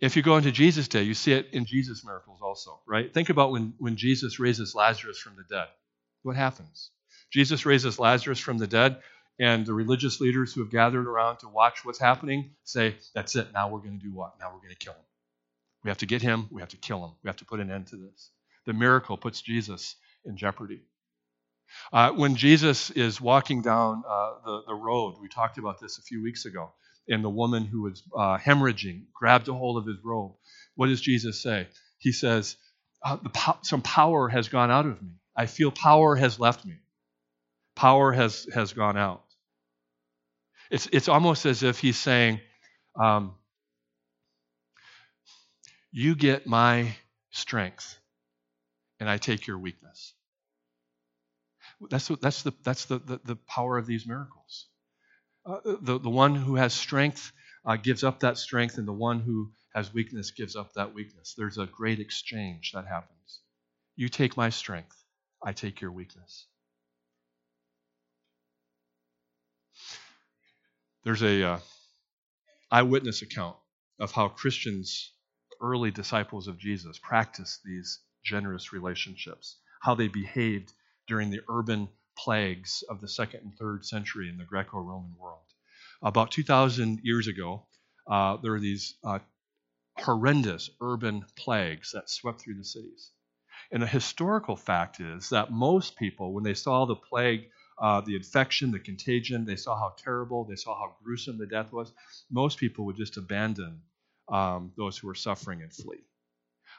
If 0.00 0.16
you 0.16 0.22
go 0.22 0.36
into 0.36 0.52
Jesus' 0.52 0.88
day, 0.88 1.02
you 1.02 1.14
see 1.14 1.32
it 1.32 1.48
in 1.52 1.64
Jesus' 1.64 2.04
miracles 2.04 2.40
also, 2.40 2.80
right? 2.86 3.12
Think 3.12 3.30
about 3.30 3.50
when, 3.50 3.74
when 3.78 3.96
Jesus 3.96 4.38
raises 4.38 4.74
Lazarus 4.74 5.18
from 5.18 5.34
the 5.36 5.42
dead. 5.42 5.66
What 6.22 6.36
happens? 6.36 6.90
Jesus 7.30 7.66
raises 7.66 7.98
Lazarus 7.98 8.38
from 8.38 8.58
the 8.58 8.66
dead, 8.66 9.02
and 9.40 9.66
the 9.66 9.74
religious 9.74 10.20
leaders 10.20 10.52
who 10.52 10.62
have 10.62 10.70
gathered 10.70 11.06
around 11.06 11.38
to 11.38 11.48
watch 11.48 11.84
what's 11.84 11.98
happening 11.98 12.50
say, 12.64 12.96
That's 13.14 13.36
it. 13.36 13.48
Now 13.52 13.68
we're 13.68 13.80
going 13.80 13.98
to 13.98 14.04
do 14.04 14.12
what? 14.12 14.34
Now 14.40 14.50
we're 14.52 14.60
going 14.60 14.70
to 14.70 14.76
kill 14.76 14.94
him. 14.94 15.04
We 15.84 15.90
have 15.90 15.98
to 15.98 16.06
get 16.06 16.22
him. 16.22 16.48
We 16.50 16.60
have 16.62 16.70
to 16.70 16.76
kill 16.76 17.04
him. 17.04 17.12
We 17.22 17.28
have 17.28 17.36
to 17.36 17.44
put 17.44 17.60
an 17.60 17.70
end 17.70 17.88
to 17.88 17.96
this. 17.96 18.30
The 18.66 18.72
miracle 18.72 19.16
puts 19.16 19.40
Jesus 19.40 19.96
in 20.24 20.36
jeopardy. 20.36 20.80
Uh, 21.92 22.12
when 22.12 22.36
Jesus 22.36 22.90
is 22.90 23.20
walking 23.20 23.62
down 23.62 24.02
uh, 24.08 24.32
the, 24.44 24.62
the 24.68 24.74
road, 24.74 25.16
we 25.20 25.28
talked 25.28 25.58
about 25.58 25.80
this 25.80 25.98
a 25.98 26.02
few 26.02 26.22
weeks 26.22 26.44
ago, 26.44 26.72
and 27.08 27.24
the 27.24 27.30
woman 27.30 27.64
who 27.64 27.82
was 27.82 28.02
uh, 28.16 28.38
hemorrhaging 28.38 29.04
grabbed 29.14 29.48
a 29.48 29.54
hold 29.54 29.78
of 29.78 29.86
his 29.86 29.98
robe. 30.04 30.32
What 30.76 30.88
does 30.88 31.00
Jesus 31.00 31.42
say? 31.42 31.68
He 31.98 32.12
says, 32.12 32.56
uh, 33.04 33.16
po- 33.18 33.58
Some 33.62 33.82
power 33.82 34.28
has 34.28 34.48
gone 34.48 34.70
out 34.70 34.86
of 34.86 35.02
me. 35.02 35.10
I 35.36 35.46
feel 35.46 35.70
power 35.70 36.16
has 36.16 36.40
left 36.40 36.64
me. 36.64 36.76
Power 37.76 38.12
has, 38.12 38.46
has 38.54 38.72
gone 38.72 38.96
out. 38.96 39.24
It's, 40.70 40.88
it's 40.92 41.08
almost 41.08 41.46
as 41.46 41.62
if 41.62 41.78
he's 41.80 41.98
saying, 41.98 42.40
um, 43.00 43.34
You 45.92 46.14
get 46.16 46.46
my 46.46 46.94
strength, 47.30 47.98
and 49.00 49.08
I 49.08 49.16
take 49.18 49.46
your 49.46 49.58
weakness. 49.58 50.14
That's, 51.90 52.08
that's, 52.08 52.42
the, 52.42 52.52
that's 52.64 52.86
the, 52.86 52.98
the, 52.98 53.20
the 53.24 53.36
power 53.36 53.78
of 53.78 53.86
these 53.86 54.06
miracles. 54.06 54.66
Uh, 55.48 55.60
the, 55.80 55.98
the 55.98 56.10
one 56.10 56.34
who 56.34 56.56
has 56.56 56.74
strength 56.74 57.32
uh, 57.64 57.76
gives 57.76 58.04
up 58.04 58.20
that 58.20 58.36
strength, 58.36 58.76
and 58.76 58.86
the 58.86 58.92
one 58.92 59.20
who 59.20 59.50
has 59.74 59.94
weakness 59.94 60.30
gives 60.30 60.54
up 60.54 60.74
that 60.74 60.92
weakness. 60.92 61.34
There's 61.38 61.56
a 61.56 61.64
great 61.64 62.00
exchange 62.00 62.72
that 62.74 62.86
happens. 62.86 63.40
You 63.96 64.10
take 64.10 64.36
my 64.36 64.50
strength, 64.50 64.94
I 65.42 65.52
take 65.52 65.80
your 65.80 65.90
weakness. 65.90 66.46
There's 71.04 71.22
a 71.22 71.42
uh, 71.42 71.58
eyewitness 72.70 73.22
account 73.22 73.56
of 73.98 74.12
how 74.12 74.28
Christians, 74.28 75.12
early 75.62 75.90
disciples 75.90 76.46
of 76.46 76.58
Jesus, 76.58 76.98
practiced 76.98 77.62
these 77.64 78.00
generous 78.22 78.74
relationships, 78.74 79.56
how 79.80 79.94
they 79.94 80.08
behaved 80.08 80.74
during 81.06 81.30
the 81.30 81.40
urban 81.48 81.88
plagues 82.18 82.82
of 82.88 83.00
the 83.00 83.08
second 83.08 83.40
and 83.44 83.56
third 83.56 83.86
century 83.86 84.28
in 84.28 84.36
the 84.36 84.44
Greco 84.44 84.78
Roman 84.78 85.14
world. 85.18 85.44
About 86.02 86.30
2,000 86.30 87.00
years 87.02 87.28
ago, 87.28 87.66
uh, 88.06 88.36
there 88.38 88.52
were 88.52 88.60
these 88.60 88.94
uh, 89.04 89.20
horrendous 89.98 90.70
urban 90.80 91.24
plagues 91.36 91.92
that 91.92 92.10
swept 92.10 92.40
through 92.40 92.56
the 92.56 92.64
cities. 92.64 93.12
And 93.70 93.82
the 93.82 93.86
historical 93.86 94.56
fact 94.56 95.00
is 95.00 95.28
that 95.30 95.52
most 95.52 95.96
people, 95.96 96.32
when 96.32 96.44
they 96.44 96.54
saw 96.54 96.86
the 96.86 96.96
plague, 96.96 97.50
uh, 97.78 98.00
the 98.00 98.16
infection, 98.16 98.72
the 98.72 98.78
contagion, 98.80 99.44
they 99.44 99.56
saw 99.56 99.76
how 99.78 99.94
terrible, 99.96 100.44
they 100.44 100.56
saw 100.56 100.76
how 100.78 100.96
gruesome 101.02 101.38
the 101.38 101.46
death 101.46 101.72
was, 101.72 101.92
most 102.30 102.58
people 102.58 102.84
would 102.86 102.96
just 102.96 103.16
abandon 103.16 103.80
um, 104.28 104.72
those 104.76 104.98
who 104.98 105.06
were 105.06 105.14
suffering 105.14 105.62
and 105.62 105.72
flee, 105.72 106.04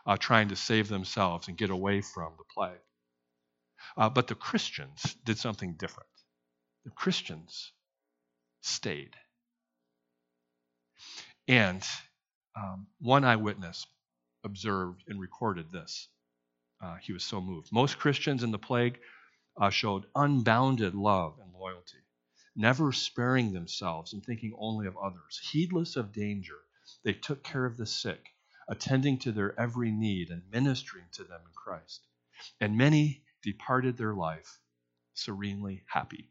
uh, 0.06 0.18
trying 0.18 0.50
to 0.50 0.56
save 0.56 0.88
themselves 0.88 1.48
and 1.48 1.58
get 1.58 1.70
away 1.70 2.02
from 2.02 2.34
the 2.38 2.44
plague. 2.54 2.80
Uh, 3.98 4.10
but 4.10 4.28
the 4.28 4.36
Christians 4.36 5.16
did 5.26 5.38
something 5.38 5.74
different. 5.74 6.10
The 6.86 6.92
Christians 6.92 7.72
stayed. 8.62 9.16
And 11.48 11.84
um, 12.56 12.88
one 13.00 13.24
eyewitness 13.24 13.86
observed 14.44 15.04
and 15.08 15.20
recorded 15.20 15.72
this. 15.72 16.08
Uh, 16.82 16.96
he 17.02 17.12
was 17.12 17.24
so 17.24 17.42
moved. 17.42 17.72
Most 17.72 17.98
Christians 18.00 18.44
in 18.44 18.52
the 18.52 18.60
plague 18.60 19.00
uh, 19.60 19.70
showed 19.70 20.06
unbounded 20.16 20.96
love 20.96 21.38
and 21.42 21.52
loyalty, 21.54 21.98
never 22.56 22.92
sparing 22.94 23.52
themselves 23.52 24.14
and 24.14 24.24
thinking 24.24 24.54
only 24.58 24.88
of 24.88 24.96
others. 24.98 25.40
Heedless 25.52 25.96
of 25.96 26.14
danger, 26.14 26.58
they 27.04 27.14
took 27.14 27.44
care 27.44 27.66
of 27.66 27.78
the 27.78 27.86
sick, 27.86 28.30
attending 28.70 29.18
to 29.20 29.32
their 29.32 29.60
every 29.60 29.92
need 29.92 30.30
and 30.30 30.44
ministering 30.52 31.06
to 31.14 31.24
them 31.24 31.42
in 31.46 31.52
Christ. 31.54 32.02
And 32.62 32.78
many 32.78 33.24
departed 33.42 33.98
their 33.98 34.14
life 34.14 34.60
serenely 35.14 35.84
happy, 35.88 36.30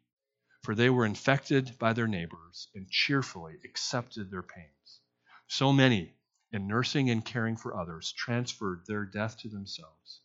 for 0.62 0.74
they 0.74 0.90
were 0.90 1.06
infected 1.06 1.78
by 1.78 1.92
their 1.92 2.08
neighbors 2.08 2.68
and 2.74 2.88
cheerfully 2.90 3.54
accepted 3.64 4.30
their 4.30 4.42
pains. 4.42 5.00
So 5.46 5.72
many, 5.72 6.14
in 6.52 6.66
nursing 6.66 7.10
and 7.10 7.24
caring 7.24 7.56
for 7.56 7.76
others, 7.76 8.12
transferred 8.12 8.84
their 8.86 9.04
death 9.04 9.38
to 9.38 9.48
themselves 9.48 10.20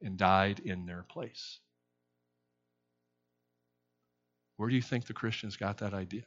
and 0.00 0.16
died 0.16 0.60
in 0.60 0.86
their 0.86 1.02
place. 1.02 1.58
Where 4.56 4.68
do 4.68 4.74
you 4.74 4.82
think 4.82 5.06
the 5.06 5.12
Christians 5.12 5.56
got 5.56 5.78
that 5.78 5.94
idea? 5.94 6.26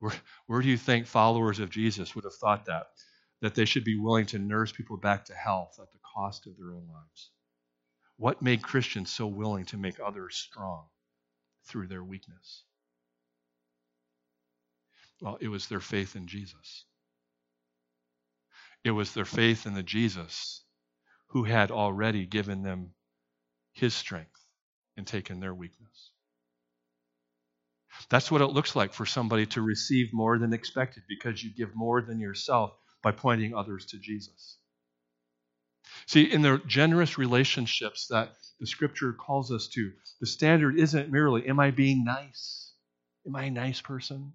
Where, 0.00 0.12
where 0.46 0.60
do 0.60 0.68
you 0.68 0.76
think 0.76 1.06
followers 1.06 1.60
of 1.60 1.70
Jesus 1.70 2.14
would 2.14 2.24
have 2.24 2.34
thought 2.34 2.64
that? 2.66 2.88
That 3.40 3.54
they 3.54 3.64
should 3.64 3.84
be 3.84 3.98
willing 3.98 4.26
to 4.26 4.38
nurse 4.38 4.72
people 4.72 4.96
back 4.96 5.24
to 5.26 5.34
health 5.34 5.78
at 5.80 5.92
the 5.92 5.98
cost 6.14 6.46
of 6.46 6.56
their 6.56 6.74
own 6.74 6.88
lives? 6.92 7.30
What 8.22 8.40
made 8.40 8.62
Christians 8.62 9.10
so 9.10 9.26
willing 9.26 9.64
to 9.64 9.76
make 9.76 9.98
others 9.98 10.36
strong 10.36 10.84
through 11.64 11.88
their 11.88 12.04
weakness? 12.04 12.62
Well, 15.20 15.38
it 15.40 15.48
was 15.48 15.66
their 15.66 15.80
faith 15.80 16.14
in 16.14 16.28
Jesus. 16.28 16.84
It 18.84 18.92
was 18.92 19.12
their 19.12 19.24
faith 19.24 19.66
in 19.66 19.74
the 19.74 19.82
Jesus 19.82 20.62
who 21.30 21.42
had 21.42 21.72
already 21.72 22.24
given 22.24 22.62
them 22.62 22.90
his 23.72 23.92
strength 23.92 24.46
and 24.96 25.04
taken 25.04 25.40
their 25.40 25.52
weakness. 25.52 26.12
That's 28.08 28.30
what 28.30 28.40
it 28.40 28.52
looks 28.52 28.76
like 28.76 28.94
for 28.94 29.04
somebody 29.04 29.46
to 29.46 29.62
receive 29.62 30.10
more 30.12 30.38
than 30.38 30.52
expected 30.52 31.02
because 31.08 31.42
you 31.42 31.52
give 31.52 31.74
more 31.74 32.00
than 32.00 32.20
yourself 32.20 32.70
by 33.02 33.10
pointing 33.10 33.52
others 33.52 33.84
to 33.86 33.98
Jesus. 33.98 34.58
See, 36.06 36.22
in 36.22 36.42
the 36.42 36.60
generous 36.66 37.18
relationships 37.18 38.06
that 38.08 38.34
the 38.60 38.66
scripture 38.66 39.12
calls 39.12 39.50
us 39.50 39.68
to, 39.68 39.92
the 40.20 40.26
standard 40.26 40.78
isn't 40.78 41.10
merely, 41.10 41.46
am 41.48 41.60
I 41.60 41.70
being 41.70 42.04
nice? 42.04 42.72
Am 43.26 43.36
I 43.36 43.44
a 43.44 43.50
nice 43.50 43.80
person? 43.80 44.32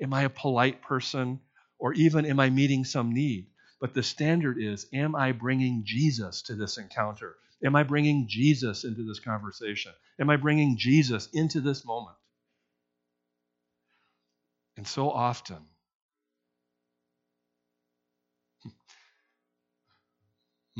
Am 0.00 0.12
I 0.14 0.22
a 0.22 0.30
polite 0.30 0.82
person? 0.82 1.40
Or 1.78 1.92
even, 1.94 2.26
am 2.26 2.40
I 2.40 2.50
meeting 2.50 2.84
some 2.84 3.12
need? 3.12 3.46
But 3.80 3.94
the 3.94 4.02
standard 4.02 4.58
is, 4.60 4.86
am 4.92 5.14
I 5.14 5.32
bringing 5.32 5.82
Jesus 5.84 6.42
to 6.42 6.54
this 6.54 6.78
encounter? 6.78 7.36
Am 7.64 7.76
I 7.76 7.82
bringing 7.82 8.26
Jesus 8.28 8.84
into 8.84 9.02
this 9.02 9.20
conversation? 9.20 9.92
Am 10.18 10.30
I 10.30 10.36
bringing 10.36 10.76
Jesus 10.76 11.28
into 11.32 11.60
this 11.60 11.84
moment? 11.84 12.16
And 14.76 14.86
so 14.86 15.10
often, 15.10 15.58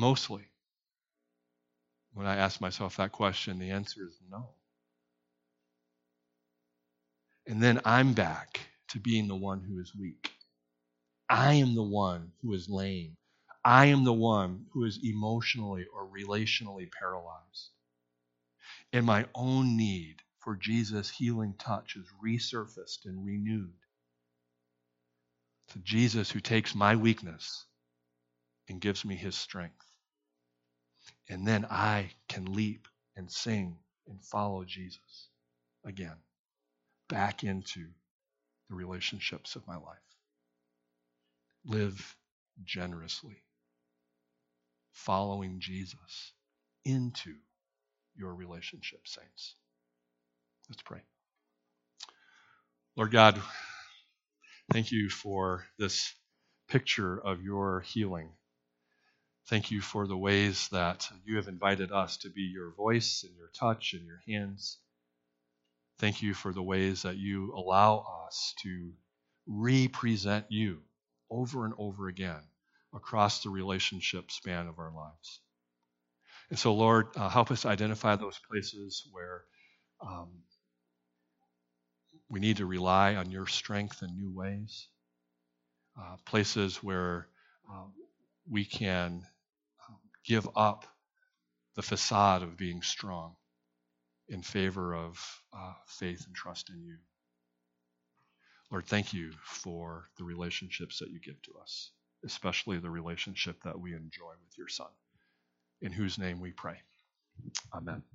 Mostly, 0.00 0.48
when 2.14 2.26
I 2.26 2.36
ask 2.36 2.58
myself 2.58 2.96
that 2.96 3.12
question, 3.12 3.58
the 3.58 3.70
answer 3.70 4.06
is 4.06 4.18
no. 4.30 4.48
And 7.46 7.62
then 7.62 7.82
I'm 7.84 8.14
back 8.14 8.60
to 8.88 8.98
being 8.98 9.28
the 9.28 9.36
one 9.36 9.60
who 9.60 9.78
is 9.78 9.94
weak. 9.94 10.32
I 11.28 11.54
am 11.54 11.74
the 11.74 11.82
one 11.82 12.32
who 12.40 12.54
is 12.54 12.70
lame. 12.70 13.18
I 13.62 13.86
am 13.86 14.04
the 14.04 14.14
one 14.14 14.64
who 14.72 14.84
is 14.86 14.98
emotionally 15.04 15.84
or 15.94 16.08
relationally 16.08 16.90
paralyzed. 16.98 17.72
And 18.94 19.04
my 19.04 19.26
own 19.34 19.76
need 19.76 20.16
for 20.38 20.56
Jesus' 20.56 21.10
healing 21.10 21.56
touch 21.58 21.96
is 21.96 22.06
resurfaced 22.24 23.04
and 23.04 23.26
renewed. 23.26 23.74
To 25.74 25.78
Jesus 25.80 26.30
who 26.30 26.40
takes 26.40 26.74
my 26.74 26.96
weakness 26.96 27.66
and 28.70 28.80
gives 28.80 29.04
me 29.04 29.16
his 29.16 29.36
strength. 29.36 29.89
And 31.30 31.48
then 31.48 31.66
I 31.66 32.10
can 32.28 32.54
leap 32.54 32.88
and 33.16 33.30
sing 33.32 33.78
and 34.08 34.22
follow 34.24 34.64
Jesus 34.64 35.28
again, 35.84 36.16
back 37.08 37.44
into 37.44 37.86
the 38.70 38.76
relationships 38.76 39.56
of 39.56 39.66
my 39.66 39.76
life. 39.76 39.98
live 41.64 42.16
generously, 42.64 43.36
following 44.92 45.60
Jesus 45.60 46.32
into 46.84 47.34
your 48.16 48.34
relationship, 48.34 49.06
saints. 49.06 49.54
Let's 50.68 50.82
pray. 50.82 51.00
Lord 52.96 53.12
God, 53.12 53.40
thank 54.72 54.92
you 54.92 55.10
for 55.10 55.66
this 55.78 56.14
picture 56.68 57.18
of 57.18 57.42
your 57.42 57.80
healing. 57.80 58.30
Thank 59.50 59.72
you 59.72 59.80
for 59.80 60.06
the 60.06 60.16
ways 60.16 60.68
that 60.68 61.10
you 61.24 61.34
have 61.34 61.48
invited 61.48 61.90
us 61.90 62.18
to 62.18 62.30
be 62.30 62.42
your 62.42 62.70
voice 62.70 63.24
and 63.24 63.36
your 63.36 63.48
touch 63.48 63.94
and 63.94 64.06
your 64.06 64.20
hands. 64.24 64.78
Thank 65.98 66.22
you 66.22 66.34
for 66.34 66.52
the 66.52 66.62
ways 66.62 67.02
that 67.02 67.16
you 67.16 67.52
allow 67.56 68.06
us 68.28 68.54
to 68.62 68.92
represent 69.48 70.46
you 70.50 70.82
over 71.28 71.64
and 71.64 71.74
over 71.78 72.06
again 72.06 72.44
across 72.94 73.42
the 73.42 73.50
relationship 73.50 74.30
span 74.30 74.68
of 74.68 74.78
our 74.78 74.92
lives. 74.94 75.40
And 76.50 76.56
so, 76.56 76.72
Lord, 76.72 77.08
uh, 77.16 77.28
help 77.28 77.50
us 77.50 77.66
identify 77.66 78.14
those 78.14 78.38
places 78.48 79.02
where 79.10 79.42
um, 80.00 80.28
we 82.28 82.38
need 82.38 82.58
to 82.58 82.66
rely 82.66 83.16
on 83.16 83.32
your 83.32 83.48
strength 83.48 84.00
in 84.04 84.16
new 84.16 84.30
ways, 84.30 84.86
uh, 86.00 86.18
places 86.24 86.84
where 86.84 87.26
uh, 87.68 87.86
we 88.48 88.64
can 88.64 89.26
give 90.26 90.48
up 90.56 90.87
the 91.76 91.83
facade 91.83 92.42
of 92.42 92.56
being 92.59 92.83
strong 92.83 93.37
in 94.28 94.42
favor 94.42 94.94
of 94.94 95.18
uh, 95.56 95.72
faith 95.87 96.24
and 96.26 96.35
trust 96.35 96.70
in 96.70 96.83
you. 96.83 96.96
Lord, 98.70 98.87
thank 98.87 99.14
you 99.14 99.33
for 99.44 100.06
the 100.18 100.24
relationships 100.24 100.98
that 101.00 101.11
you 101.11 101.20
give 101.20 101.40
to 101.42 101.52
us, 101.62 101.92
especially 102.24 102.78
the 102.78 102.90
relationship 102.90 103.62
that 103.64 103.78
we 103.80 103.92
enjoy 103.94 104.33
with 104.44 104.59
your 104.59 104.68
Son, 104.68 104.88
in 105.83 105.92
whose 105.92 106.18
name 106.18 106.40
we 106.40 106.52
pray. 106.52 106.76
Amen. 107.74 108.02